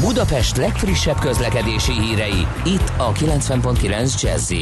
[0.00, 4.52] Budapest legfrissebb közlekedési hírei, itt a 90.9 jazz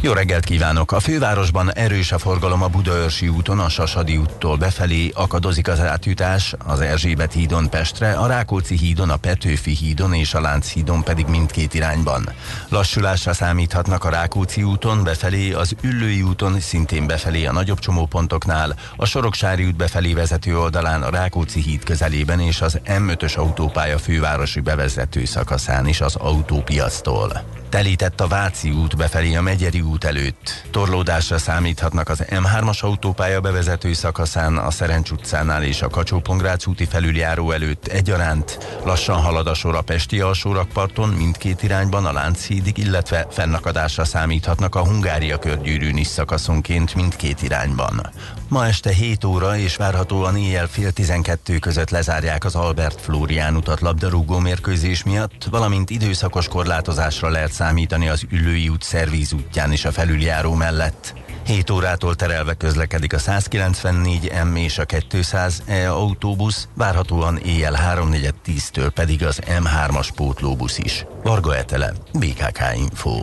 [0.00, 0.92] jó reggelt kívánok!
[0.92, 6.54] A fővárosban erős a forgalom a Budaörsi úton, a Sasadi úttól befelé, akadozik az átjutás
[6.66, 11.74] az Erzsébet hídon Pestre, a Rákóczi hídon, a Petőfi hídon és a Lánchídon pedig mindkét
[11.74, 12.28] irányban.
[12.68, 19.06] Lassulásra számíthatnak a Rákóczi úton befelé, az Üllői úton szintén befelé a nagyobb csomópontoknál, a
[19.06, 25.24] Soroksári út befelé vezető oldalán a Rákóczi híd közelében és az M5-ös autópálya fővárosi bevezető
[25.24, 27.42] szakaszán is az autópiasztól.
[27.68, 30.66] Telített a Váci út befelé a Megyeri út előtt.
[30.70, 36.22] Torlódásra számíthatnak az M3-as autópálya bevezető szakaszán, a Szerencs utcánál és a kacsó
[36.66, 38.78] úti felüljáró előtt egyaránt.
[38.84, 44.84] Lassan halad a sor a Pesti alsórakparton mindkét irányban a Lánchídig, illetve fennakadásra számíthatnak a
[44.84, 48.10] Hungária körgyűrűn is szakaszonként mindkét irányban.
[48.48, 53.80] Ma este 7 óra és várhatóan éjjel fél 12 között lezárják az Albert Flórián utat
[53.80, 59.92] labdarúgó mérkőzés miatt, valamint időszakos korlátozásra lehet számítani az Üllői út szervíz útján és a
[59.92, 61.14] felüljáró mellett.
[61.46, 68.90] 7 órától terelve közlekedik a 194 M és a 200 E autóbusz, várhatóan éjjel 3.4.10-től
[68.94, 71.06] pedig az M3-as pótlóbusz is.
[71.22, 73.20] Varga Etele, BKK Info.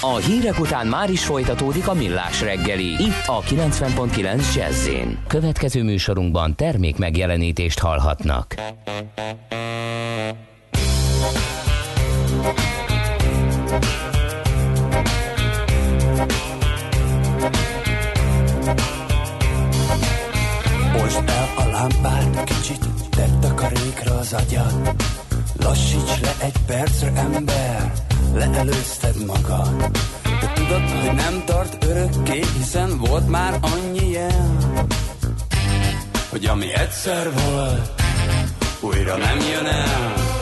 [0.00, 3.02] A hírek után már is folytatódik a millás reggeli.
[3.02, 4.88] Itt a 90.9 jazz
[5.26, 8.54] Következő műsorunkban termék megjelenítést hallhatnak.
[20.92, 24.94] Most el a lámpát, kicsit tett a karékra az agyad.
[25.56, 27.92] Lassíts le egy percre, ember,
[28.34, 29.90] leelőzted magad.
[30.22, 34.56] De tudod, hogy nem tart örökké, hiszen volt már annyi jel,
[36.30, 38.02] hogy ami egyszer volt,
[38.80, 40.39] újra nem jön el.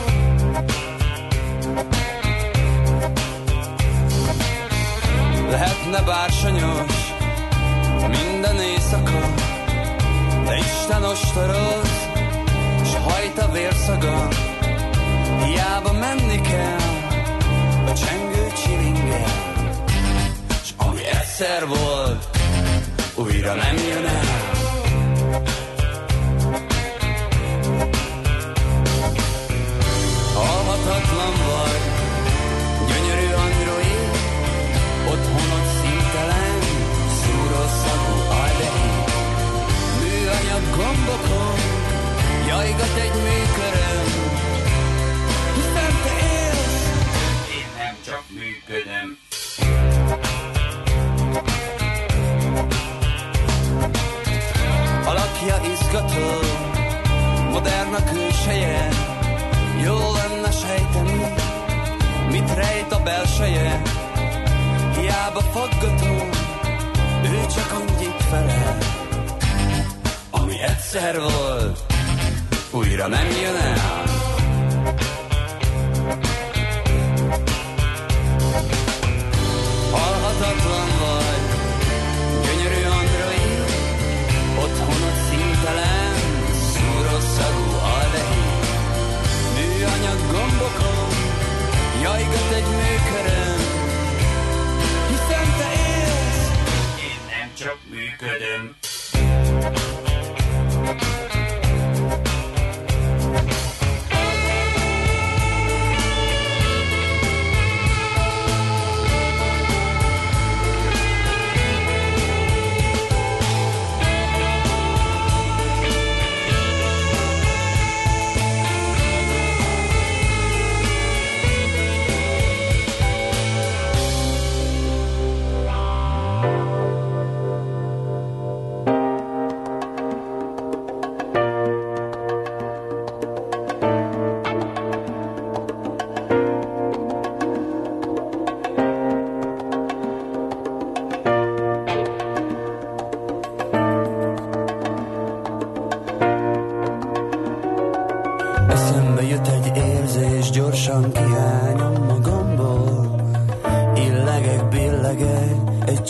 [5.49, 7.09] Lehetne bársonyos
[8.07, 9.33] minden éjszaka,
[10.45, 12.07] de Isten ostoroz,
[12.83, 14.27] s hajt a vérszaga,
[15.43, 16.77] hiába menni kell
[17.87, 19.31] a csengő csilingel,
[20.63, 22.37] s ami egyszer volt,
[23.15, 24.47] újra nem jön el.
[30.33, 31.88] Halhatatlan vagy,
[41.05, 41.59] gombokon,
[42.47, 44.07] jajgat egy műköröm,
[45.55, 46.83] hiszen te élsz,
[47.57, 49.17] én nem csak működöm.
[55.05, 56.27] Alakja izgató,
[57.51, 58.87] modern a külseje,
[59.83, 61.33] jó lenne sejteni,
[62.31, 63.81] mit rejt a belseje.
[64.95, 66.29] Hiába faggató,
[67.23, 68.77] ő csak annyit felel,
[70.59, 71.79] ami egyszer volt,
[72.71, 74.03] újra nem jön el.
[79.91, 81.45] Halhatatlan vagy,
[82.43, 83.63] gyönyörű android,
[84.59, 86.15] otthonod szintelen,
[86.71, 88.47] szúró szagú aldehi.
[89.55, 91.09] Műanyag gombokon,
[92.01, 93.59] jajgat egy műköröm,
[95.07, 95.69] hiszen te
[95.99, 96.51] élsz,
[97.01, 98.88] én nem csak működöm.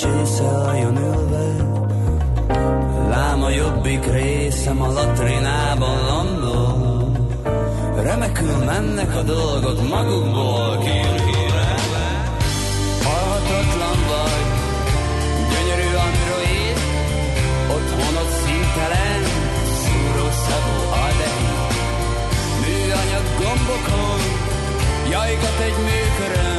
[0.02, 1.48] Csészeljon ülve.
[3.10, 7.12] Lám a jobbik részem a latrinában landol.
[7.96, 12.08] Remekül mennek a dolgok magukból kirhírelve.
[13.04, 14.48] Halhatatlan vagy,
[15.52, 16.78] gyönyörű android,
[17.76, 19.22] otthonod szintelen,
[19.82, 21.50] szúró szagú aldehi.
[23.40, 24.22] homlokon,
[25.10, 26.59] jajgat egy műkörön.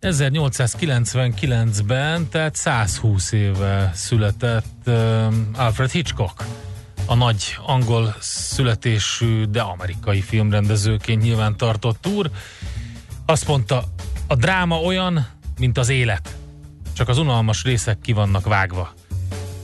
[0.00, 4.88] 1899-ben, tehát 120 éve született
[5.56, 6.44] Alfred Hitchcock.
[7.06, 12.30] A nagy angol születésű, de amerikai filmrendezőként nyilván tartott úr.
[13.26, 13.84] Azt mondta,
[14.26, 15.26] a dráma olyan,
[15.58, 16.36] mint az élet.
[16.92, 18.92] Csak az unalmas részek ki vannak vágva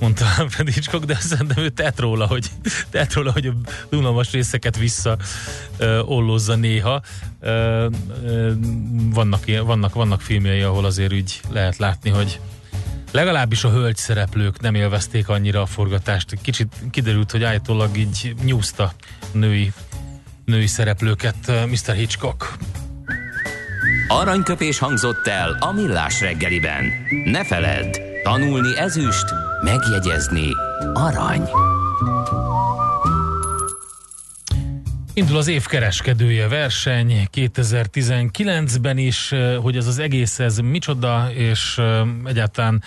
[0.01, 2.51] mondta Alfred de szerintem ő tett róla, hogy,
[2.91, 3.53] tett róla, hogy a
[3.91, 5.17] unalmas részeket vissza
[5.77, 7.03] ö, ollózza néha.
[9.13, 12.41] Vannak, vannak, vannak filmjei, ahol azért úgy lehet látni, hogy
[13.11, 16.39] legalábbis a hölgy szereplők nem élvezték annyira a forgatást.
[16.43, 18.93] Kicsit kiderült, hogy állítólag így nyúzta
[19.33, 19.73] női,
[20.45, 21.95] női szereplőket Mr.
[21.95, 22.57] Hitchcock.
[24.09, 26.85] Aranyköpés hangzott el a millás reggeliben.
[27.25, 30.51] Ne feledd, tanulni ezüst, megjegyezni
[30.93, 31.49] arany.
[35.15, 41.81] Indul az év kereskedője verseny 2019-ben is, hogy ez az egész ez micsoda, és
[42.25, 42.83] egyáltalán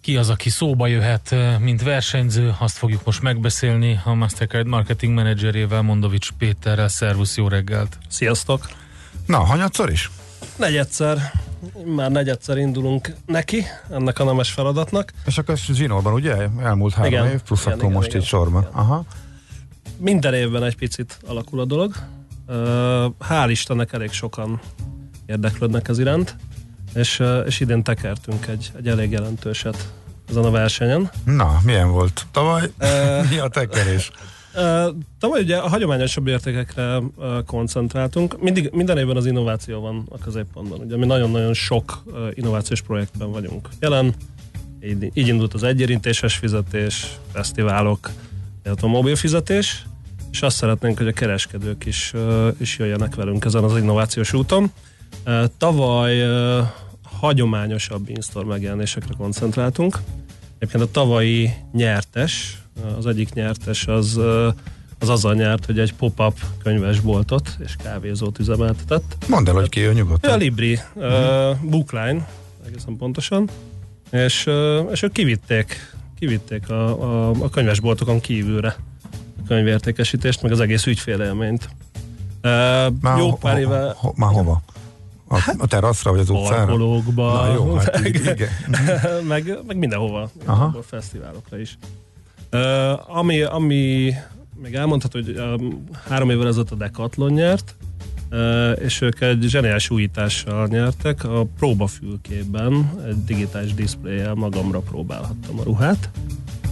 [0.00, 5.82] ki az, aki szóba jöhet, mint versenyző, azt fogjuk most megbeszélni a Mastercard marketing menedzserével,
[5.82, 6.88] Mondovics Péterrel.
[6.88, 7.98] Szervusz, jó reggelt!
[8.08, 8.68] Sziasztok!
[9.26, 10.10] Na, hanyatszor is?
[10.56, 11.32] Negyedszer,
[11.84, 15.12] már negyedszer indulunk neki, ennek a nemes feladatnak.
[15.26, 16.34] És akkor zsinórban, ugye?
[16.62, 17.26] Elmúlt három Igen.
[17.26, 18.62] év, plusz Igen, akkor igen, most igen, így sorban.
[18.62, 18.74] igen.
[18.74, 19.04] Aha.
[19.98, 21.94] Minden évben egy picit alakul a dolog.
[23.28, 24.60] Hál' Istennek elég sokan
[25.26, 26.36] érdeklődnek ez iránt,
[26.94, 29.92] és, és idén tekertünk egy, egy elég jelentőset
[30.28, 31.10] ezen a versenyen.
[31.24, 32.26] Na, milyen volt?
[32.30, 32.72] Tavaly
[33.30, 34.10] mi a tekerés?
[35.18, 37.02] Tavaly ugye a hagyományosabb értékekre
[37.46, 38.40] koncentráltunk.
[38.40, 40.80] Mindig, minden évben az innováció van a középpontban.
[40.80, 42.02] Ugye mi nagyon-nagyon sok
[42.34, 44.14] innovációs projektben vagyunk jelen.
[44.82, 48.10] Így, így indult az egyérintéses fizetés, fesztiválok,
[48.64, 49.86] illetve a mobil fizetés,
[50.30, 52.12] és azt szeretnénk, hogy a kereskedők is,
[52.58, 54.70] is jöjjenek velünk ezen az innovációs úton.
[55.58, 56.22] Tavaly
[57.02, 59.98] hagyományosabb in-store megjelenésekre koncentráltunk.
[60.58, 62.58] Egyébként a tavalyi nyertes,
[62.98, 64.20] az egyik nyertes az,
[64.98, 69.16] az azzal nyert, hogy egy pop-up könyvesboltot és kávézót üzemeltetett.
[69.28, 70.38] Mondd el, hogy ki ő Ő a nyugodtan.
[70.38, 71.04] Libri, uh,
[71.62, 72.28] Bookline,
[72.66, 73.48] egészen pontosan,
[74.10, 78.76] és, uh, és ők kivitték, kivitték a, a, a könyvesboltokon kívülre
[79.38, 81.68] a könyvértékesítést, meg az egész ügyfélélményt.
[82.42, 82.50] Uh,
[83.00, 84.62] Már, jó ho- pár ho- éve ho- már hova?
[85.28, 86.56] A, a teraszra, vagy az utcára?
[86.56, 88.48] parkolókba, Na jó, hát meg, igen.
[89.28, 90.30] meg, meg mindenhova.
[90.44, 90.82] Aha.
[90.86, 91.78] fesztiválokra is.
[92.56, 94.12] Uh, ami, ami
[94.62, 97.74] még elmondható, hogy um, három évvel ezelőtt a Decathlon nyert,
[98.30, 101.24] uh, és ők egy zseniális újítással nyertek.
[101.24, 106.10] A próbafülkében egy digitális diszpléjel magamra próbálhattam a ruhát,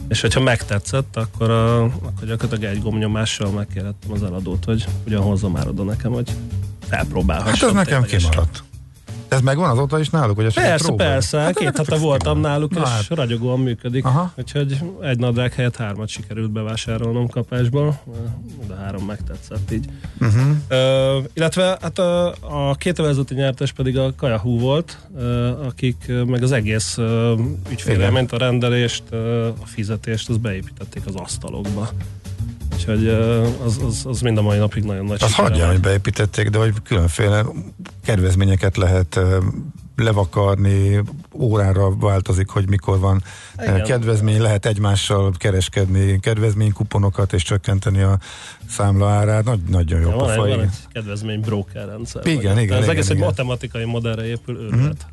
[0.09, 5.49] és hogyha megtetszett, akkor, a, akkor gyakorlatilag egy gombnyomással megkérhettem az eladót, hogy ugyan hozza
[5.49, 6.31] már oda nekem, hogy
[6.89, 7.75] felpróbálhassam.
[7.75, 8.31] Hát ez nekem ténylegesen.
[8.31, 8.63] kimaradt.
[9.29, 11.11] Ez megvan azóta is náluk, hogy esetleg Persze, próbálj?
[11.11, 11.39] persze.
[11.39, 13.07] Hát Két hete fix voltam náluk, Na és hát.
[13.09, 14.05] ragyogóan működik.
[14.05, 14.33] Aha.
[14.37, 18.01] Úgyhogy egy nadrág helyett hármat sikerült bevásárolnom kapásból,
[18.69, 19.85] de három megtetszett így.
[20.21, 20.43] Uh-huh.
[20.69, 26.43] Ö, illetve hát a, a két ezelőtti nyertes pedig a Kajahú volt, ö, akik meg
[26.43, 27.35] az egész ö,
[27.71, 29.03] ügyfélélményt, a rendelést,
[29.63, 31.89] a fizetést, az beépítették az asztalokba.
[32.75, 33.09] Úgyhogy
[33.65, 36.59] az, az, az mind a mai napig nagyon nagy Azt sikere hagyja, hogy beépítették, de
[36.59, 37.45] hogy különféle
[38.05, 39.21] kedvezményeket lehet
[39.97, 43.23] levakarni, órára változik, hogy mikor van
[43.59, 43.75] Igen.
[43.75, 43.87] Igen.
[43.87, 48.19] kedvezmény, lehet egymással kereskedni, kedvezménykuponokat és csökkenteni a
[48.69, 49.45] számla árát.
[49.45, 50.49] Nagy, nagyon jó Ja, van, egy, pofa.
[50.49, 50.61] van igen.
[50.61, 52.27] egy kedvezmény broker rendszer.
[52.27, 52.63] Igen, vagy.
[52.63, 53.27] igen, Ez igen, egész egy igen.
[53.29, 55.07] matematikai modellre épül, őrület.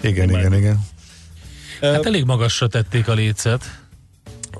[0.00, 0.52] Igen, Imádjuk.
[0.52, 0.86] igen, igen.
[1.80, 3.79] Hát elég magasra tették a lécet.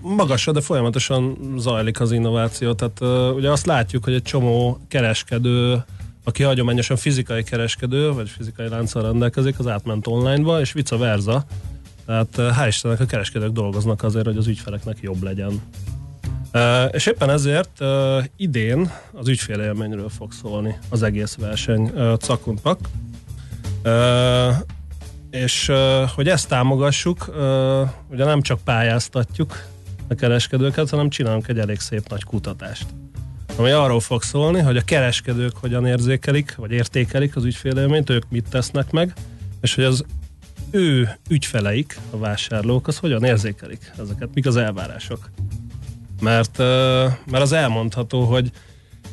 [0.01, 2.73] Magasra, de folyamatosan zajlik az innováció.
[2.73, 5.85] Tehát uh, ugye azt látjuk, hogy egy csomó kereskedő,
[6.25, 11.45] aki hagyományosan fizikai kereskedő, vagy fizikai lánccal rendelkezik, az átment onlineba, és vice versa.
[12.07, 15.61] Tehát hál' Istennek a kereskedők dolgoznak azért, hogy az ügyfeleknek jobb legyen.
[16.55, 22.79] Uh, és éppen ezért uh, idén az ügyfélélményről fog szólni az egész verseny uh, Cakuntnak.
[23.85, 24.55] Uh,
[25.31, 29.69] és uh, hogy ezt támogassuk, uh, ugye nem csak pályáztatjuk
[30.11, 32.87] a kereskedőket, hanem csinálunk egy elég szép nagy kutatást.
[33.57, 38.49] ami arról fog szólni, hogy a kereskedők hogyan érzékelik, vagy értékelik az ügyfélélményt, ők mit
[38.49, 39.13] tesznek meg,
[39.61, 40.05] és hogy az
[40.71, 45.31] ő ügyfeleik, a vásárlók, az hogyan érzékelik ezeket, mik az elvárások.
[46.21, 46.59] Mert,
[47.27, 48.51] mert az elmondható, hogy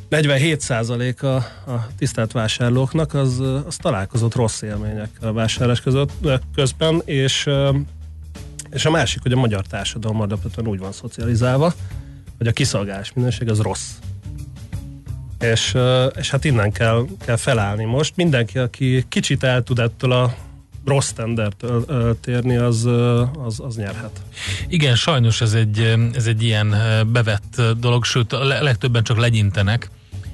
[0.10, 1.36] 47% a,
[1.72, 6.12] a tisztelt vásárlóknak az, az találkozott rossz élményekkel a vásárlás között,
[6.56, 7.50] közben, és,
[8.70, 11.74] és a másik, hogy a magyar társadalom alapvetően úgy van szocializálva,
[12.38, 13.90] hogy a kiszolgálás minőség az rossz.
[15.40, 15.78] És,
[16.16, 18.16] és hát innen kell, kell felállni most.
[18.16, 20.36] Mindenki, aki kicsit el tud ettől a
[20.86, 22.86] rossz tendertől térni, az,
[23.46, 24.22] az, az nyerhet.
[24.68, 26.76] Igen, sajnos ez egy, ez egy ilyen
[27.12, 29.90] bevett dolog, sőt a le- legtöbben csak legyintenek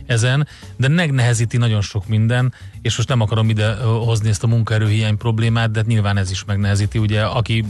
[0.06, 0.48] ezen,
[0.78, 5.72] de megnehezíti nagyon sok minden, és most nem akarom ide hozni ezt a munkaerőhiány problémát,
[5.72, 7.66] de nyilván ez is megnehezíti, ugye aki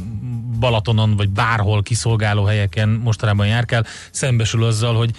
[0.60, 5.12] Balatonon vagy bárhol kiszolgáló helyeken mostanában járkál, szembesül azzal, hogy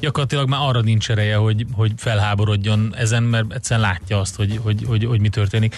[0.00, 4.84] gyakorlatilag már arra nincs ereje, hogy, hogy felháborodjon ezen, mert egyszerűen látja azt, hogy, hogy,
[4.86, 5.76] hogy, hogy mi történik.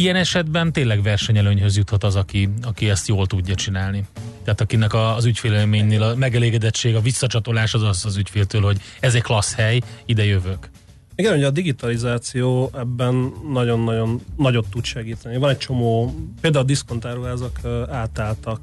[0.00, 4.04] Ilyen esetben tényleg versenyelőnyhöz juthat az, aki, aki ezt jól tudja csinálni.
[4.44, 9.22] Tehát akinek az ügyfélélménynél a megelégedettség, a visszacsatolás az az az ügyféltől, hogy ez egy
[9.22, 10.68] klassz hely, ide jövök.
[11.14, 15.36] Igen, ugye a digitalizáció ebben nagyon-nagyon nagyot tud segíteni.
[15.36, 18.60] Van egy csomó, például a diszkontáruházak átálltak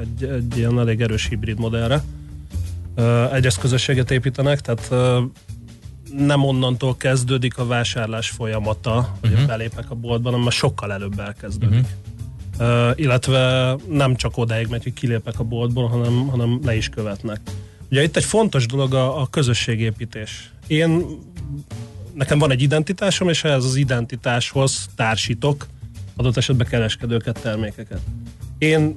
[0.00, 2.02] egy, egy ilyen elég erős hibrid modellre.
[3.32, 4.90] Egyrészt közösséget építenek, tehát
[6.16, 9.46] nem onnantól kezdődik a vásárlás folyamata, hogy Mhm.
[9.46, 11.86] belépek a boltban, hanem már sokkal előbb elkezdődik.
[12.58, 17.40] Uh, illetve nem csak odáig megy, hogy kilépek a boltból, hanem, hanem le is követnek.
[17.90, 20.52] Ugye itt egy fontos dolog a, a közösségépítés.
[20.66, 21.04] Én,
[22.14, 25.66] nekem van egy identitásom, és ehhez az identitáshoz társítok
[26.16, 28.00] adott esetben kereskedőket, termékeket.
[28.58, 28.96] Én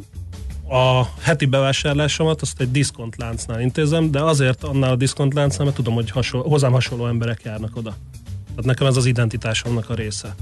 [0.70, 6.10] a heti bevásárlásomat azt egy diszkontláncnál intézem, de azért annál a diszkontláncnál, mert tudom, hogy
[6.10, 7.96] hasonló, hozzám hasonló emberek járnak oda.
[8.48, 10.36] Tehát nekem ez az identitásomnak a része.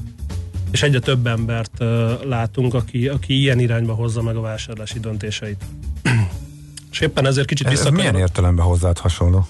[0.71, 5.63] És egyre több embert uh, látunk, aki, aki ilyen irányba hozza meg a vásárlási döntéseit.
[6.91, 9.47] És éppen ezért kicsit Ez, ez milyen értelemben hozzád hasonló?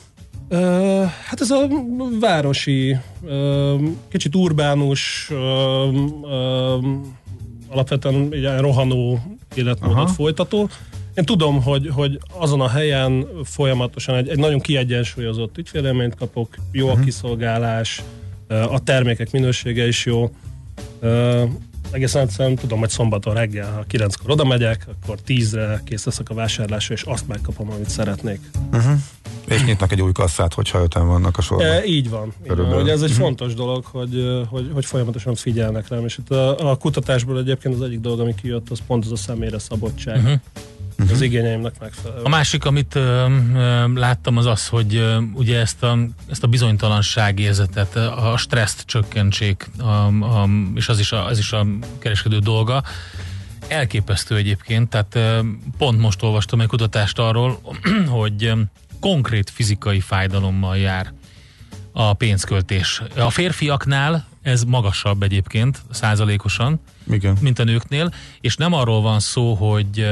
[0.47, 1.67] Ö, hát ez a
[2.19, 3.75] városi, ö,
[4.09, 5.89] kicsit urbánus, ö,
[6.23, 6.77] ö,
[7.67, 9.19] alapvetően ilyen rohanó
[9.55, 10.07] életmódot Aha.
[10.07, 10.69] folytató.
[11.15, 16.89] Én tudom, hogy, hogy azon a helyen folyamatosan egy, egy nagyon kiegyensúlyozott ügyfélélményt kapok, jó
[16.89, 18.03] a kiszolgálás,
[18.47, 20.31] ö, a termékek minősége is jó.
[21.91, 26.33] Egészen egyszerűen tudom, hogy szombaton reggel, ha 9-kor oda megyek, akkor 10-re kész leszek a
[26.33, 28.39] vásárlásra, és azt megkapom, amit szeretnék.
[29.47, 31.67] És nyitnak egy új kasszát, hogyha öten vannak a sorban.
[31.67, 32.33] E, így van.
[32.45, 32.81] Így van.
[32.81, 33.19] Ugye ez egy Mhm.
[33.19, 37.81] fontos dolog, hogy, hogy, hogy folyamatosan figyelnek rám, és itt a, a kutatásból egyébként az
[37.81, 40.21] egyik dolog, ami kijött, az pont az a személyre szabadság.
[40.21, 40.33] Mhm.
[40.99, 41.15] Uh-huh.
[41.15, 42.21] Az igényeimnek megfelelő.
[42.23, 43.25] A másik, amit ö,
[43.55, 45.97] ö, láttam, az az, hogy ö, ugye ezt a,
[46.29, 49.89] ezt a bizonytalanság érzetet, a stresszt csökkentsék, a,
[50.23, 51.65] a, és az is a, az is a
[51.99, 52.83] kereskedő dolga.
[53.67, 55.39] Elképesztő egyébként, tehát ö,
[55.77, 57.59] pont most olvastam egy kutatást arról,
[58.07, 58.53] hogy
[58.99, 61.13] konkrét fizikai fájdalommal jár
[61.91, 63.01] a pénzköltés.
[63.15, 66.79] A férfiaknál ez magasabb egyébként, százalékosan,
[67.09, 67.37] Igen.
[67.41, 70.07] mint a nőknél, és nem arról van szó, hogy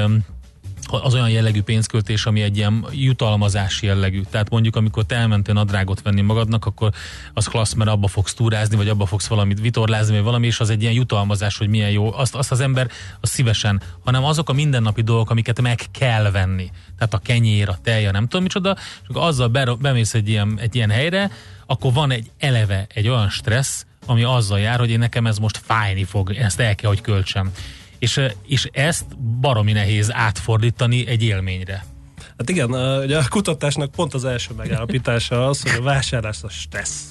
[1.01, 4.21] az olyan jellegű pénzköltés, ami egy ilyen jutalmazás jellegű.
[4.29, 6.91] Tehát mondjuk, amikor te elmentél nadrágot venni magadnak, akkor
[7.33, 10.69] az klassz, mert abba fogsz túrázni, vagy abba fogsz valamit vitorlázni, vagy valami, és az
[10.69, 12.13] egy ilyen jutalmazás, hogy milyen jó.
[12.13, 12.89] Azt, azt az ember
[13.21, 16.71] az szívesen, hanem azok a mindennapi dolgok, amiket meg kell venni.
[16.97, 20.57] Tehát a kenyér, a tej, a nem tudom micsoda, és azzal be, bemész egy ilyen,
[20.61, 21.31] egy ilyen helyre,
[21.65, 25.61] akkor van egy eleve egy olyan stressz, ami azzal jár, hogy én nekem ez most
[25.65, 27.51] fájni fog, ezt el kell, hogy költsem.
[28.03, 31.85] És, és ezt baromi nehéz átfordítani egy élményre.
[32.37, 32.69] Hát igen,
[33.03, 37.03] ugye a kutatásnak pont az első megállapítása az, hogy a vásárlás a stressz.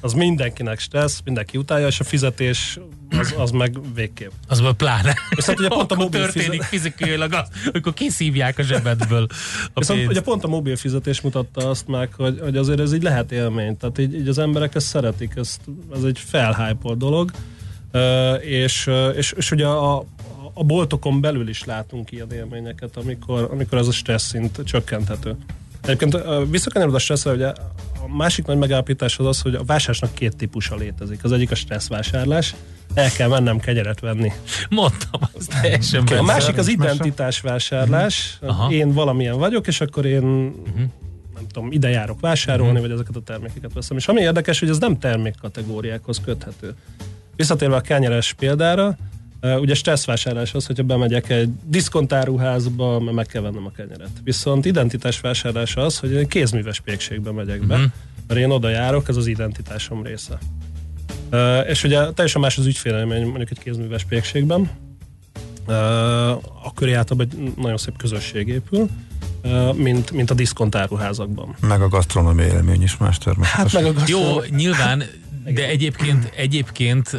[0.00, 2.78] Az mindenkinek stressz, mindenki utálja, és a fizetés
[3.10, 4.30] az, az meg végképp.
[4.48, 5.14] Az már pláne.
[5.34, 9.26] Viszont ugye pont a mobil történik fizet- fizikailag az, amikor kiszívják a zsebedből
[9.72, 10.12] a Viszont pénzt.
[10.14, 13.76] ugye pont a mobil fizetés mutatta azt meg, hogy, hogy azért ez így lehet élmény.
[13.76, 15.60] Tehát így, így az emberek ezt szeretik, ezt,
[15.94, 17.30] ez egy felhájpolt dolog.
[17.92, 20.04] Ö, és, és, és ugye a,
[20.60, 25.36] a boltokon belül is látunk ilyen élményeket, amikor, amikor ez a stressz szint csökkenthető.
[25.82, 26.16] Egyébként
[26.50, 30.76] visszakanyarodva a stresszre, ugye a másik nagy megállapítás az az, hogy a vásárlásnak két típusa
[30.76, 31.24] létezik.
[31.24, 32.54] Az egyik a stressz vásárlás,
[32.94, 34.32] el kell mennem kenyeret venni.
[34.68, 38.38] Mondtam, az teljesen A másik az identitásvásárlás.
[38.40, 38.72] Aha.
[38.72, 40.22] Én valamilyen vagyok, és akkor én
[41.34, 43.96] nem tudom, ide járok vásárolni, vagy ezeket a termékeket veszem.
[43.96, 46.74] És ami érdekes, hogy ez nem termékkategóriákhoz köthető.
[47.36, 48.96] Visszatérve a kenyeres példára,
[49.42, 54.10] Ugye stresszvásárlás az, hogyha bemegyek egy diszkontáruházba, mert meg kell vennem a kenyeret.
[54.24, 57.90] Viszont identitás vásárlás az, hogy egy kézműves pékségbe megyek be, uh-huh.
[58.26, 60.38] mert én oda járok, ez az identitásom része.
[61.32, 64.70] Uh, és ugye teljesen más az ügyfélelmény mondjuk egy kézműves pékségben,
[65.66, 65.74] uh,
[66.66, 68.88] a köré általában egy nagyon szép közösség épül,
[69.44, 71.54] uh, mint, mint a diszkontáruházakban.
[71.60, 73.64] Meg a gasztronómiai élmény is más természetesen.
[73.64, 74.48] Hát meg a gasztronómiai...
[74.50, 75.02] Jó, nyilván
[75.44, 77.16] de egyébként, egyébként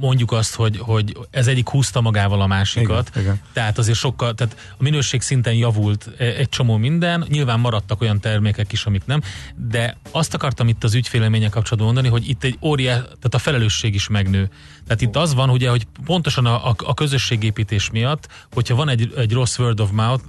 [0.00, 3.40] mondjuk azt, hogy, hogy ez egyik húzta magával a másikat, Igen, igen.
[3.52, 8.20] tehát azért sokkal, tehát a minőség szinten javult e, egy csomó minden, nyilván maradtak olyan
[8.20, 9.20] termékek is, amik nem,
[9.56, 13.94] de azt akartam itt az ügyféleménye kapcsolatban mondani, hogy itt egy óriás, tehát a felelősség
[13.94, 14.48] is megnő.
[14.92, 19.12] Tehát itt az van, ugye, hogy pontosan a, a, a közösségépítés miatt, hogyha van egy,
[19.16, 20.24] egy rossz word of mouth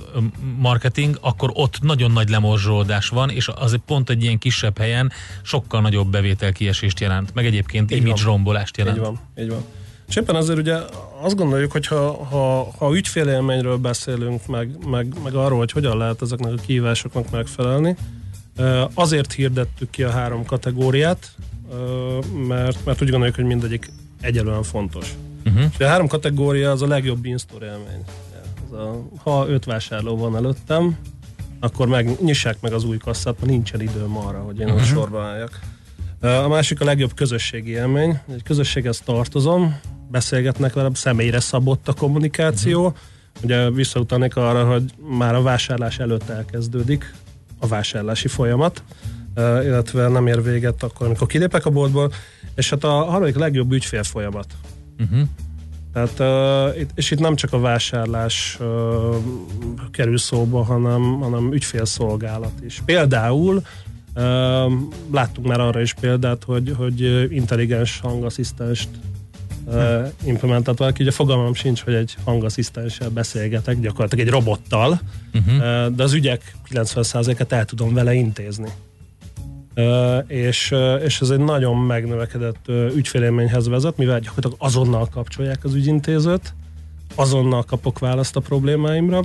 [0.58, 5.12] marketing, akkor ott nagyon nagy lemorzsolódás van, és az pont egy ilyen kisebb helyen
[5.42, 8.34] sokkal nagyobb bevételkiesést jelent, meg egyébként Így image van.
[8.34, 8.98] rombolást jelent.
[8.98, 9.64] Így van, így van.
[10.08, 10.76] És éppen azért ugye
[11.22, 16.22] azt gondoljuk, hogy ha, ha, ha ügyfélélményről beszélünk, meg, meg, meg arról, hogy hogyan lehet
[16.22, 17.96] ezeknek a kihívásoknak megfelelni,
[18.94, 21.36] azért hirdettük ki a három kategóriát,
[22.48, 23.92] mert, mert úgy gondoljuk, hogy mindegyik
[24.24, 25.14] egyelően fontos.
[25.46, 25.64] Uh-huh.
[25.78, 28.04] És a három kategória az a legjobb in-store élmény.
[28.66, 30.98] Ez a, ha öt vásárló van előttem,
[31.60, 34.82] akkor meg nyissák meg az új kasszát, mert nincsen időm arra, hogy én uh-huh.
[34.82, 35.60] sorba álljak.
[36.22, 38.20] A másik a legjobb közösségi élmény.
[38.34, 39.80] Egy közösséghez tartozom,
[40.12, 42.80] beszélgetnek velem, személyre szabott a kommunikáció.
[42.80, 42.98] Uh-huh.
[43.44, 44.84] Ugye visszautalnék arra, hogy
[45.18, 47.14] már a vásárlás előtt elkezdődik
[47.60, 48.84] a vásárlási folyamat,
[49.36, 52.12] illetve nem ér véget akkor, amikor kilépek a boltból,
[52.56, 54.48] és hát a harmadik legjobb ügyfél folyamat.
[55.00, 55.28] Uh-huh.
[55.94, 59.16] Tehát, uh, és itt nem csak a vásárlás uh,
[59.92, 62.82] kerül szóba, hanem, hanem ügyfélszolgálat is.
[62.86, 64.24] Például uh,
[65.12, 67.02] láttunk már arra is példát, hogy, hogy
[67.34, 68.90] intelligens hangasszisztenst
[69.66, 71.02] uh, implementált valaki.
[71.02, 75.00] Ugye fogalmam sincs, hogy egy hangasszisztenssel beszélgetek, gyakorlatilag egy robottal,
[75.34, 75.56] uh-huh.
[75.56, 78.70] uh, de az ügyek 90%-et el tudom vele intézni.
[80.28, 86.54] És, és ez egy nagyon megnövekedett ügyfélélményhez vezet, mivel gyakorlatilag azonnal kapcsolják az ügyintézőt,
[87.16, 89.22] azonnal kapok választ a problémáimra,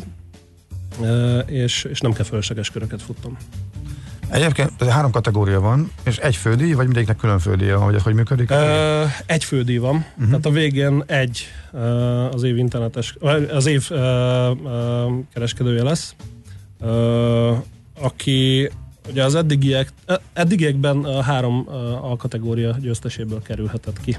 [1.46, 3.36] és, és nem kell fölösleges köröket futnom.
[4.30, 8.50] Egyébként három kategória van, és egy fődíj, vagy mindegyiknek külön fődíja, hogy hogy működik?
[8.50, 8.56] Uh,
[9.26, 10.26] egy fődíj van, uh-huh.
[10.26, 11.46] tehát a végén egy
[12.30, 13.16] az év internetes,
[13.50, 13.98] az év uh,
[15.34, 16.14] kereskedője lesz,
[18.00, 18.70] aki
[19.10, 19.92] Ugye az eddigiek,
[20.32, 21.68] eddigiekben a három
[22.02, 24.16] alkategória győzteséből kerülhetett ki.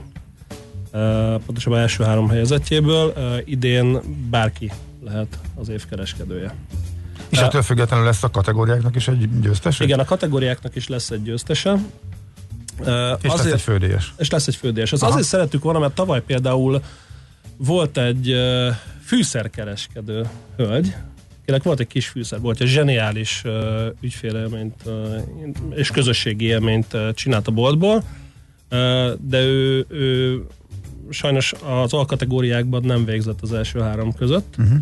[1.46, 3.14] Pontosabban első három helyezettjéből.
[3.46, 4.72] Idén bárki
[5.04, 6.56] lehet az év kereskedője.
[7.30, 9.84] És ettől függetlenül lesz a kategóriáknak is egy győztese?
[9.84, 11.78] Igen, a kategóriáknak is lesz egy győztese.
[12.80, 14.14] És azért, lesz egy fődélyes.
[14.18, 14.92] És lesz egy fődélyes.
[14.92, 16.82] Ez azért szerettük volna, mert tavaly például
[17.58, 18.36] volt egy
[19.04, 20.96] fűszerkereskedő hölgy,
[21.50, 23.54] akinek volt egy kis fűszer, volt egy zseniális uh,
[24.02, 24.94] ügyfélélményt uh,
[25.76, 30.42] és közösségi élményt uh, csinált a boltból, uh, de ő, ő
[31.10, 34.78] sajnos az alkategóriákban nem végzett az első három között, uh-huh.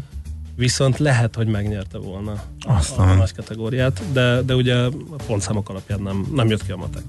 [0.56, 4.92] viszont lehet, hogy megnyerte volna a, a nagy kategóriát, de, de ugye a
[5.26, 7.04] pontszámok alapján nem, nem jött ki a matek.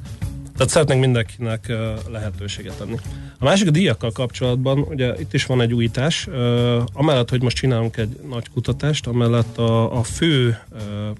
[0.57, 1.73] Tehát szeretnénk mindenkinek
[2.11, 2.99] lehetőséget adni.
[3.41, 6.28] A másik a díjakkal kapcsolatban, ugye itt is van egy újítás,
[6.93, 10.59] amellett, hogy most csinálunk egy nagy kutatást, amellett a, a fő,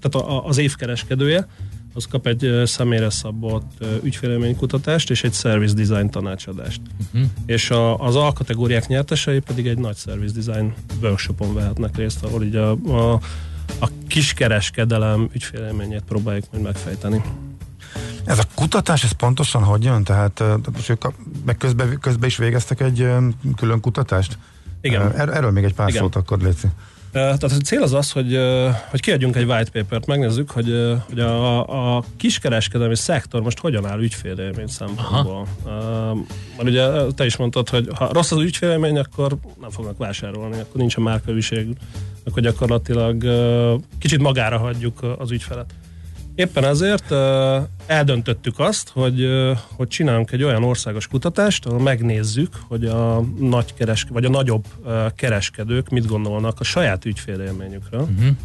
[0.00, 1.48] tehát a, az évkereskedője,
[1.94, 6.80] az kap egy személyre szabott ügyfélélménykutatást és egy service design tanácsadást.
[7.14, 7.30] Uh-huh.
[7.46, 12.56] És a, az alkategóriák nyertesei pedig egy nagy service design workshopon vehetnek részt, ahol így
[12.56, 13.12] a, a,
[13.78, 17.22] a kiskereskedelem ügyfélélményét próbáljuk majd megfejteni.
[18.28, 20.04] Ez a kutatás, ez pontosan hogy jön?
[20.04, 20.42] Tehát
[20.88, 21.04] ők
[21.44, 23.08] meg közben, közben is végeztek egy
[23.56, 24.38] külön kutatást?
[24.80, 25.12] Igen.
[25.16, 26.02] Er, erről még egy pár Igen.
[26.02, 26.70] szót akkor létszik.
[27.12, 28.38] Tehát a cél az az, hogy,
[28.90, 34.00] hogy kiadjunk egy white papert, megnézzük, hogy, hogy a, a kiskereskedelmi szektor most hogyan áll
[34.00, 35.46] ügyfélélmény szempontból.
[36.56, 40.76] Mert ugye te is mondtad, hogy ha rossz az ügyfélélmény, akkor nem fognak vásárolni, akkor
[40.76, 41.76] nincs a márkaviség,
[42.24, 43.24] akkor gyakorlatilag
[43.98, 45.74] kicsit magára hagyjuk az ügyfelet.
[46.39, 47.12] Éppen ezért
[47.86, 49.28] eldöntöttük azt, hogy,
[49.76, 54.64] hogy csinálunk egy olyan országos kutatást, ahol megnézzük, hogy a nagy keresk- vagy a nagyobb
[55.16, 58.01] kereskedők mit gondolnak a saját ügyfélélményükről.
[58.01, 58.36] Uh-huh.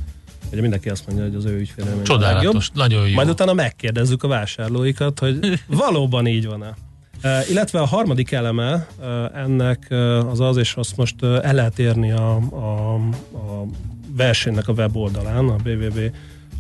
[0.52, 3.14] Ugye mindenki azt mondja, hogy az ő ügyfélélmény Csodálatos, nagyon jó.
[3.14, 6.76] Majd utána megkérdezzük a vásárlóikat, hogy valóban így van-e.
[7.24, 11.80] Uh, illetve a harmadik eleme uh, ennek uh, az az, és azt most el lehet
[11.80, 12.94] érni a, a,
[13.34, 13.66] a
[14.16, 16.10] versenynek a weboldalán, a www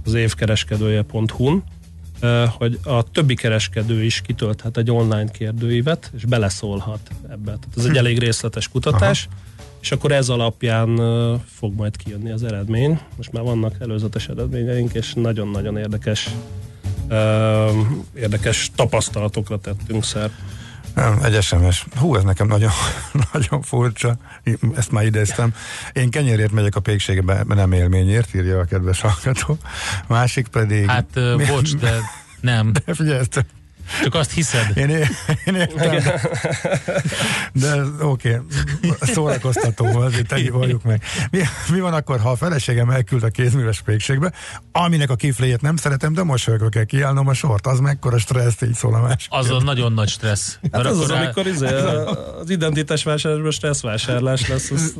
[0.05, 1.63] az évkereskedője.hu-n,
[2.57, 7.43] hogy a többi kereskedő is kitölthet egy online kérdőívet, és beleszólhat ebbe.
[7.43, 9.41] Tehát ez egy elég részletes kutatás, Aha.
[9.81, 10.99] és akkor ez alapján
[11.45, 12.99] fog majd kijönni az eredmény.
[13.17, 16.29] Most már vannak előzetes eredményeink, és nagyon-nagyon érdekes
[18.15, 20.33] érdekes tapasztalatokra tettünk szert.
[20.95, 21.85] Nem, egy SMS.
[21.95, 22.71] Hú, ez nekem nagyon,
[23.33, 24.15] nagyon furcsa.
[24.75, 25.53] Ezt már idéztem.
[25.93, 29.57] Én kenyérért megyek a pékségbe, nem élményért, írja a kedves hallgató.
[30.07, 30.89] Másik pedig...
[30.89, 31.99] Hát, uh, bocs, de
[32.41, 32.71] nem.
[32.85, 33.19] De figyelj,
[34.01, 34.77] csak azt hiszed.
[34.77, 34.89] Én,
[35.45, 36.21] én, értem.
[37.53, 38.41] De oké,
[38.81, 41.03] okay, szórakoztató, azért tegyük valljuk meg.
[41.31, 41.39] Mi,
[41.69, 44.31] mi, van akkor, ha a feleségem elküld a kézműves pékségbe,
[44.71, 48.73] aminek a kifléjét nem szeretem, de mosolygok kell kiállnom a sort, az mekkora stressz, így
[48.73, 49.31] szól a másik.
[49.31, 50.59] Az a nagyon nagy stressz.
[50.71, 51.21] Hát az az, rá...
[51.21, 51.67] amikor izé,
[52.39, 54.71] az identitás vásárlásban stressz vásárlás lesz.
[54.71, 54.93] Az,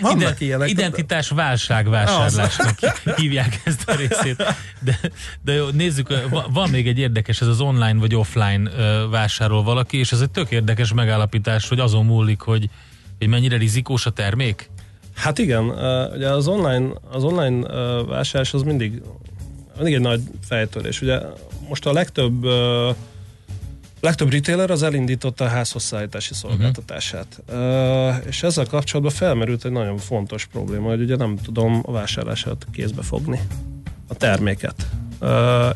[0.00, 0.68] vannak ilyenek.
[0.68, 2.78] Identitás válságvásárlásnak
[3.16, 4.44] hívják ezt a részét.
[4.80, 5.00] De,
[5.42, 6.08] de jó, nézzük,
[6.50, 8.70] van még egy érdekes, ez az online vagy offline offline
[9.10, 12.70] vásárol valaki, és ez egy tök érdekes megállapítás, hogy azon múlik, hogy,
[13.18, 14.70] hogy mennyire rizikós a termék?
[15.14, 15.64] Hát igen,
[16.14, 17.66] ugye az online, az online
[18.02, 19.02] vásárlás az mindig,
[19.76, 21.02] mindig egy nagy fejtörés.
[21.02, 21.20] Ugye
[21.68, 22.46] most a legtöbb
[24.00, 27.42] legtöbb retailer az elindította a házhoz szállítási szolgáltatását.
[27.48, 28.08] Uh-huh.
[28.08, 32.66] Uh, és ezzel kapcsolatban felmerült egy nagyon fontos probléma, hogy ugye nem tudom a vásárlását
[32.72, 33.40] kézbe fogni,
[34.08, 34.86] a terméket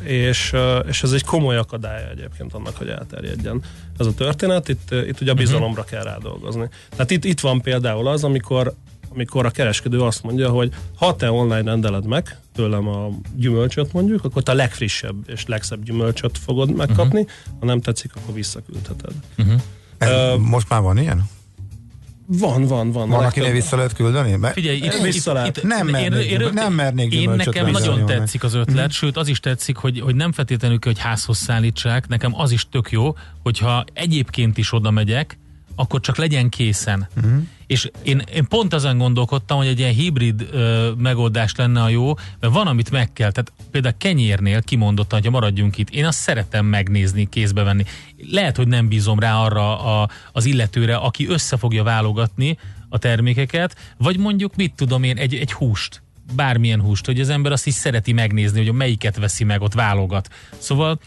[0.02, 0.54] és,
[0.88, 3.62] és ez egy komoly akadálya egyébként annak, hogy elterjedjen
[3.98, 4.68] ez a történet.
[4.68, 5.42] Itt, itt ugye a mhm.
[5.42, 6.68] bizalomra kell rádolgozni.
[6.90, 8.74] Tehát itt, itt van például az, amikor
[9.14, 14.24] amikor a kereskedő azt mondja, hogy ha te online rendeled meg tőlem a gyümölcsöt mondjuk,
[14.24, 17.58] akkor te a legfrissebb és legszebb gyümölcsöt fogod megkapni, uh-huh.
[17.60, 19.12] ha nem tetszik, akkor visszaküldheted.
[19.38, 19.60] Uh-huh.
[20.00, 21.28] Uh, most már van ilyen?
[22.26, 23.08] Van, van, van.
[23.08, 24.36] Van, akinek vissza lehet küldeni?
[24.36, 25.56] Mert Figyelj, itt, vissza lehet.
[25.56, 28.90] Itt, nem mernék, én, én, nem mernék Én nekem nagyon tetszik az ötlet, mm.
[28.90, 32.90] sőt az is tetszik, hogy, hogy nem feltétlenül hogy házhoz szállítsák, nekem az is tök
[32.90, 35.38] jó, hogyha egyébként is oda megyek,
[35.74, 37.08] akkor csak legyen készen.
[37.16, 37.32] Uh-huh.
[37.72, 42.14] És én, én pont ezen gondolkodtam, hogy egy ilyen hibrid ö, megoldás lenne a jó,
[42.40, 43.30] mert van, amit meg kell.
[43.30, 47.84] Tehát például kenyérnél kimondottan, hogyha maradjunk itt, én azt szeretem megnézni, kézbe venni.
[48.30, 52.58] Lehet, hogy nem bízom rá arra a, az illetőre, aki össze fogja válogatni
[52.88, 56.02] a termékeket, vagy mondjuk, mit tudom én, egy, egy húst
[56.34, 60.28] bármilyen húst, hogy az ember azt is szereti megnézni, hogy melyiket veszi meg, ott válogat.
[60.58, 60.98] Szóval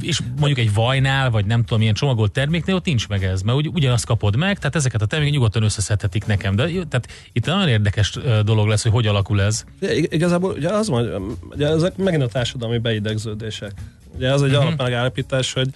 [0.00, 3.58] és mondjuk egy vajnál, vagy nem tudom, milyen csomagolt terméknél ott nincs meg ez, mert
[3.58, 6.56] ugy, ugyanazt kapod meg, tehát ezeket a termékek nyugodtan összeszedhetik nekem.
[6.56, 9.64] De tehát itt nagyon érdekes dolog lesz, hogy hogy alakul ez.
[9.80, 13.72] Ja, igazából ugye az van, ugye ezek megint a társadalmi beidegződések.
[14.16, 14.64] Ugye az egy uh-huh.
[14.64, 15.68] alapmegállapítás, hogy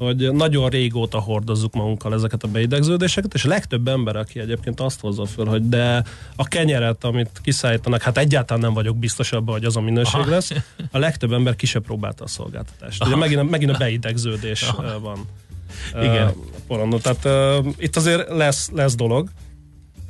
[0.00, 5.00] hogy nagyon régóta hordozzuk magunkkal ezeket a beidegződéseket, és a legtöbb ember, aki egyébként azt
[5.00, 6.04] hozza föl, hogy de
[6.36, 10.30] a kenyeret, amit kiszállítanak, hát egyáltalán nem vagyok biztos abban, hogy az a minőség Aha.
[10.30, 10.50] lesz,
[10.90, 13.04] a legtöbb ember ki sem próbálta a szolgáltatást.
[13.04, 15.00] Ugye megint, megint a beidegződés Aha.
[15.00, 15.18] van.
[16.02, 16.32] Igen.
[16.68, 19.28] Uh, Tehát uh, itt azért lesz, lesz dolog.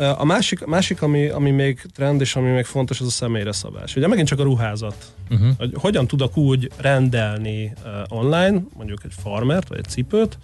[0.01, 3.97] A másik, másik ami, ami még trend, és ami még fontos, az a személyre szabás.
[3.97, 5.13] Ugye megint csak a ruházat.
[5.31, 5.49] Uh-huh.
[5.59, 10.39] Hogy hogyan tudok úgy rendelni uh, online, mondjuk egy farmert, vagy egy cipőt,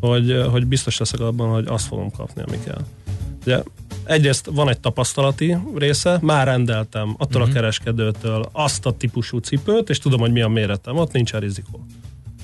[0.00, 2.84] hogy, hogy biztos leszek abban, hogy azt fogom kapni, ami kell.
[3.42, 3.62] Ugye
[4.04, 7.56] egyrészt van egy tapasztalati része, már rendeltem attól uh-huh.
[7.56, 11.86] a kereskedőtől azt a típusú cipőt, és tudom, hogy mi a méretem, ott nincs rizikó.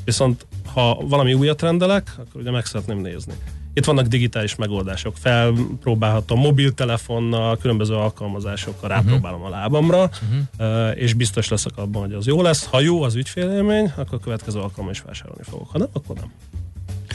[0.06, 3.32] Viszont ha valami újat rendelek, akkor ugye meg szeretném nézni.
[3.74, 5.16] Itt vannak digitális megoldások.
[5.16, 8.98] Felpróbálhatom mobiltelefonnal, különböző alkalmazásokkal mhm.
[8.98, 10.10] rápróbálom a lábamra,
[10.58, 10.98] uh-huh.
[10.98, 12.64] és biztos leszek abban, hogy az jó lesz.
[12.64, 15.70] Ha jó az ügyfélélmény, akkor a következő alkalommal is vásárolni fogok.
[15.70, 16.32] Ha nem, akkor nem.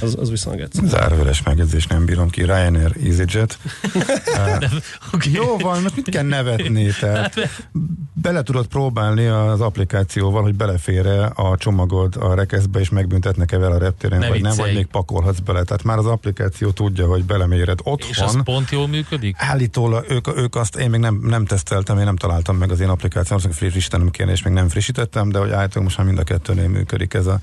[0.02, 0.88] Az, az viszonylag egyszerű.
[0.88, 2.44] Zárójeles megjegyzés, nem bírom ki.
[2.44, 3.58] Ryanair, EasyJet.
[3.94, 4.72] uh,
[5.14, 5.32] okay.
[5.34, 6.90] Jó van, most mit kell nevetni?
[7.00, 7.70] Tehát hát,
[8.14, 13.78] bele tudod próbálni az applikációval, hogy belefér a csomagod a rekeszbe, és megbüntetnek-e vele a
[13.78, 14.56] reptéren, ne vagy viccelj.
[14.56, 15.64] nem, vagy még pakolhatsz bele.
[15.64, 18.10] Tehát már az applikáció tudja, hogy beleméred otthon.
[18.10, 19.36] És az pont jól működik?
[19.40, 22.90] Állítólag ők, ők azt, én még nem, nem teszteltem, én nem találtam meg az én
[22.90, 26.24] applikációt, azt frissítenem kéne, és még nem frissítettem, de hogy állítólag most már mind a
[26.24, 27.40] kettőnél működik ez a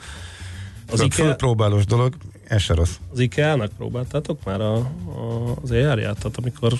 [0.90, 1.26] az IKEA...
[1.26, 2.14] fölpróbálós dolog.
[2.48, 2.94] Ez se rossz.
[3.12, 6.18] Az IKEA-nak próbáltátok már a, a, az AR-ját?
[6.18, 6.72] Tehát amikor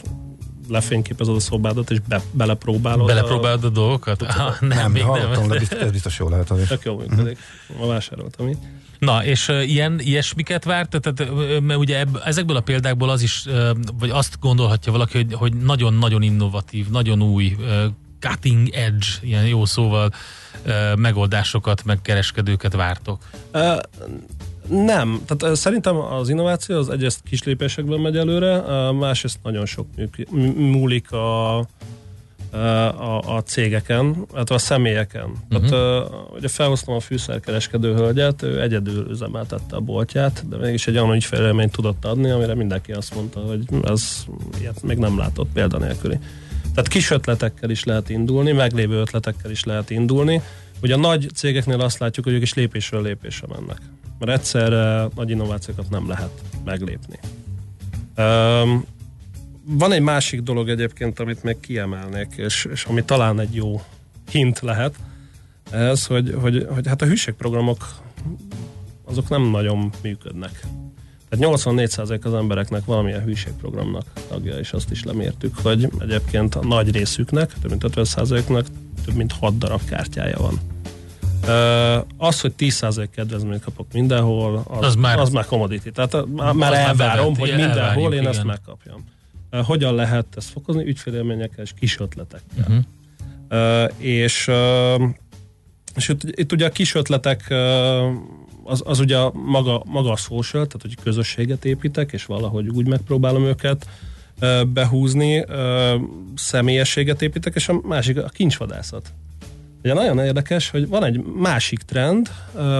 [0.69, 3.07] lefényképezed a szobádat, és be, belepróbálod.
[3.07, 4.23] Belepróbálod a, a dolgokat?
[4.23, 5.59] Ah, nem, nem, még hallottam, nem.
[5.71, 6.53] de ez biztos jó lehet.
[6.69, 7.39] Tök jó működik.
[7.79, 8.57] Ma vásároltam így.
[8.99, 11.01] Na, és uh, ilyen, ilyesmiket várt?
[11.01, 15.35] Tehát, mert ugye ebb, ezekből a példákból az is, uh, vagy azt gondolhatja valaki, hogy,
[15.35, 17.85] hogy nagyon-nagyon innovatív, nagyon új, uh,
[18.21, 20.11] cutting edge, ilyen jó szóval
[20.67, 23.23] uh, megoldásokat, meg kereskedőket vártok.
[24.69, 28.63] Nem, tehát szerintem az innováció az egyrészt kis lépésekben megy előre,
[28.93, 29.87] másrészt nagyon sok
[30.57, 31.67] múlik a
[32.51, 35.31] a, a cégeken, illetve a személyeken.
[35.51, 35.69] Uh-huh.
[35.69, 41.15] Tehát ugye felhoztam a fűszerkereskedő hölgyet, ő egyedül üzemeltette a boltját, de mégis egy olyan
[41.15, 44.25] ügyfélélményt tudott adni, amire mindenki azt mondta, hogy ez
[44.61, 46.19] ilyet még nem látott példanélküli.
[46.75, 50.43] Tehát kis ötletekkel is lehet indulni, meglévő ötletekkel is lehet indulni.
[50.83, 53.79] Ugye a nagy cégeknél azt látjuk, hogy ők is lépésről lépésre mennek.
[54.19, 57.19] Mert egyszerre nagy innovációkat nem lehet meglépni.
[58.17, 58.85] Um,
[59.65, 63.83] van egy másik dolog egyébként, amit még kiemelnék, és, és ami talán egy jó
[64.31, 64.95] hint lehet,
[65.71, 67.87] ez, hogy, hogy, hogy hát a hűségprogramok
[69.05, 70.61] azok nem nagyon működnek.
[71.29, 76.91] Tehát 84% az embereknek valamilyen hűségprogramnak tagja, és azt is lemértük, hogy egyébként a nagy
[76.91, 78.67] részüknek, több mint 50%-nak
[79.05, 80.61] több mint 6 darab kártyája van.
[82.17, 85.91] Az, hogy 10% kedvezményt kapok mindenhol, az, az, már, az már commodity.
[85.91, 88.31] Tehát már, már elvárom, hogy mindenhol én igen.
[88.31, 89.05] ezt megkapjam.
[89.51, 90.87] Hogyan lehet ezt fokozni?
[90.87, 92.67] Ügyfélélményekkel és kis ötletekkel.
[92.69, 92.85] Uh-huh.
[93.97, 94.51] És,
[95.95, 97.55] és itt, itt ugye a kis ötletek
[98.65, 103.45] az, az ugye maga, maga a social, tehát hogy közösséget építek, és valahogy úgy megpróbálom
[103.45, 103.89] őket
[104.67, 105.45] behúzni,
[106.35, 109.13] személyességet építek, és a másik a kincsvadászat.
[109.83, 112.31] Ugye nagyon érdekes, hogy van egy másik trend,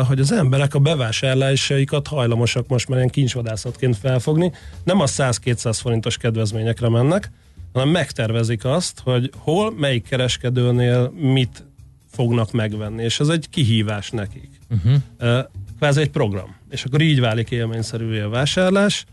[0.07, 4.53] hogy az emberek a bevásárlásaikat hajlamosak most már ilyen kincsvadászatként felfogni.
[4.85, 7.31] Nem a 100-200 forintos kedvezményekre mennek,
[7.73, 11.65] hanem megtervezik azt, hogy hol, melyik kereskedőnél mit
[12.11, 14.51] fognak megvenni, és ez egy kihívás nekik.
[14.71, 15.45] Uh-huh.
[15.79, 16.57] Kvázi egy program.
[16.71, 19.05] És akkor így válik élményszerűvé a vásárlás,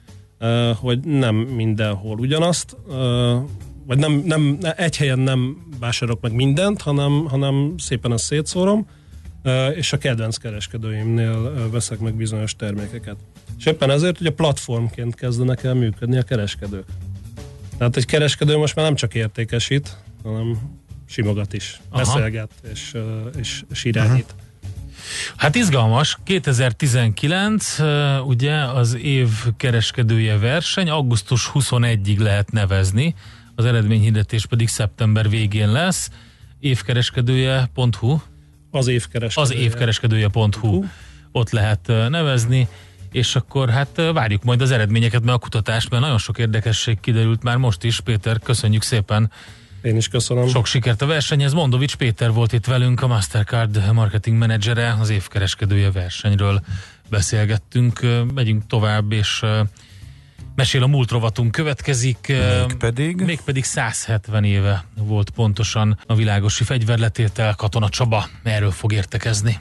[0.76, 2.76] hogy nem mindenhol ugyanazt
[3.86, 8.88] vagy nem, nem, egy helyen nem vásárolok meg mindent, hanem, hanem szépen ezt szétszórom,
[9.76, 13.16] és a kedvenc kereskedőimnél veszek meg bizonyos termékeket.
[13.58, 16.86] És éppen ezért ugye platformként kezdenek el működni a kereskedők.
[17.78, 20.58] Tehát egy kereskedő most már nem csak értékesít, hanem
[21.06, 22.04] simogat is, Aha.
[22.04, 22.94] beszélget és,
[23.40, 24.36] és, és irányít.
[24.38, 24.44] Aha.
[25.36, 27.78] Hát izgalmas, 2019
[28.26, 33.16] ugye az év kereskedője verseny, augusztus 21-ig lehet nevezni,
[33.56, 36.10] az eredményhirdetés pedig szeptember végén lesz.
[36.60, 38.18] Évkereskedője.hu
[38.72, 39.58] Az évkereskedője.
[39.58, 40.84] Az évkereskedője.hu
[41.32, 42.68] Ott lehet nevezni
[43.16, 47.44] és akkor hát várjuk majd az eredményeket, mert a kutatást, mert nagyon sok érdekesség kiderült
[47.44, 48.00] már most is.
[48.00, 49.32] Péter, köszönjük szépen!
[49.82, 50.48] Én is köszönöm.
[50.48, 51.54] Sok sikert a versenyhez.
[51.54, 56.62] Mondovics Péter volt itt velünk, a Mastercard marketing menedzsere, az évkereskedője versenyről
[57.10, 58.00] beszélgettünk.
[58.34, 59.44] Megyünk tovább, és
[60.56, 62.34] Mesél a múlt rovatunk következik.
[62.68, 63.22] Mégpedig?
[63.22, 68.26] Mégpedig 170 éve volt pontosan a világosi fegyverletétel Katona Csaba.
[68.44, 69.60] Erről fog értekezni.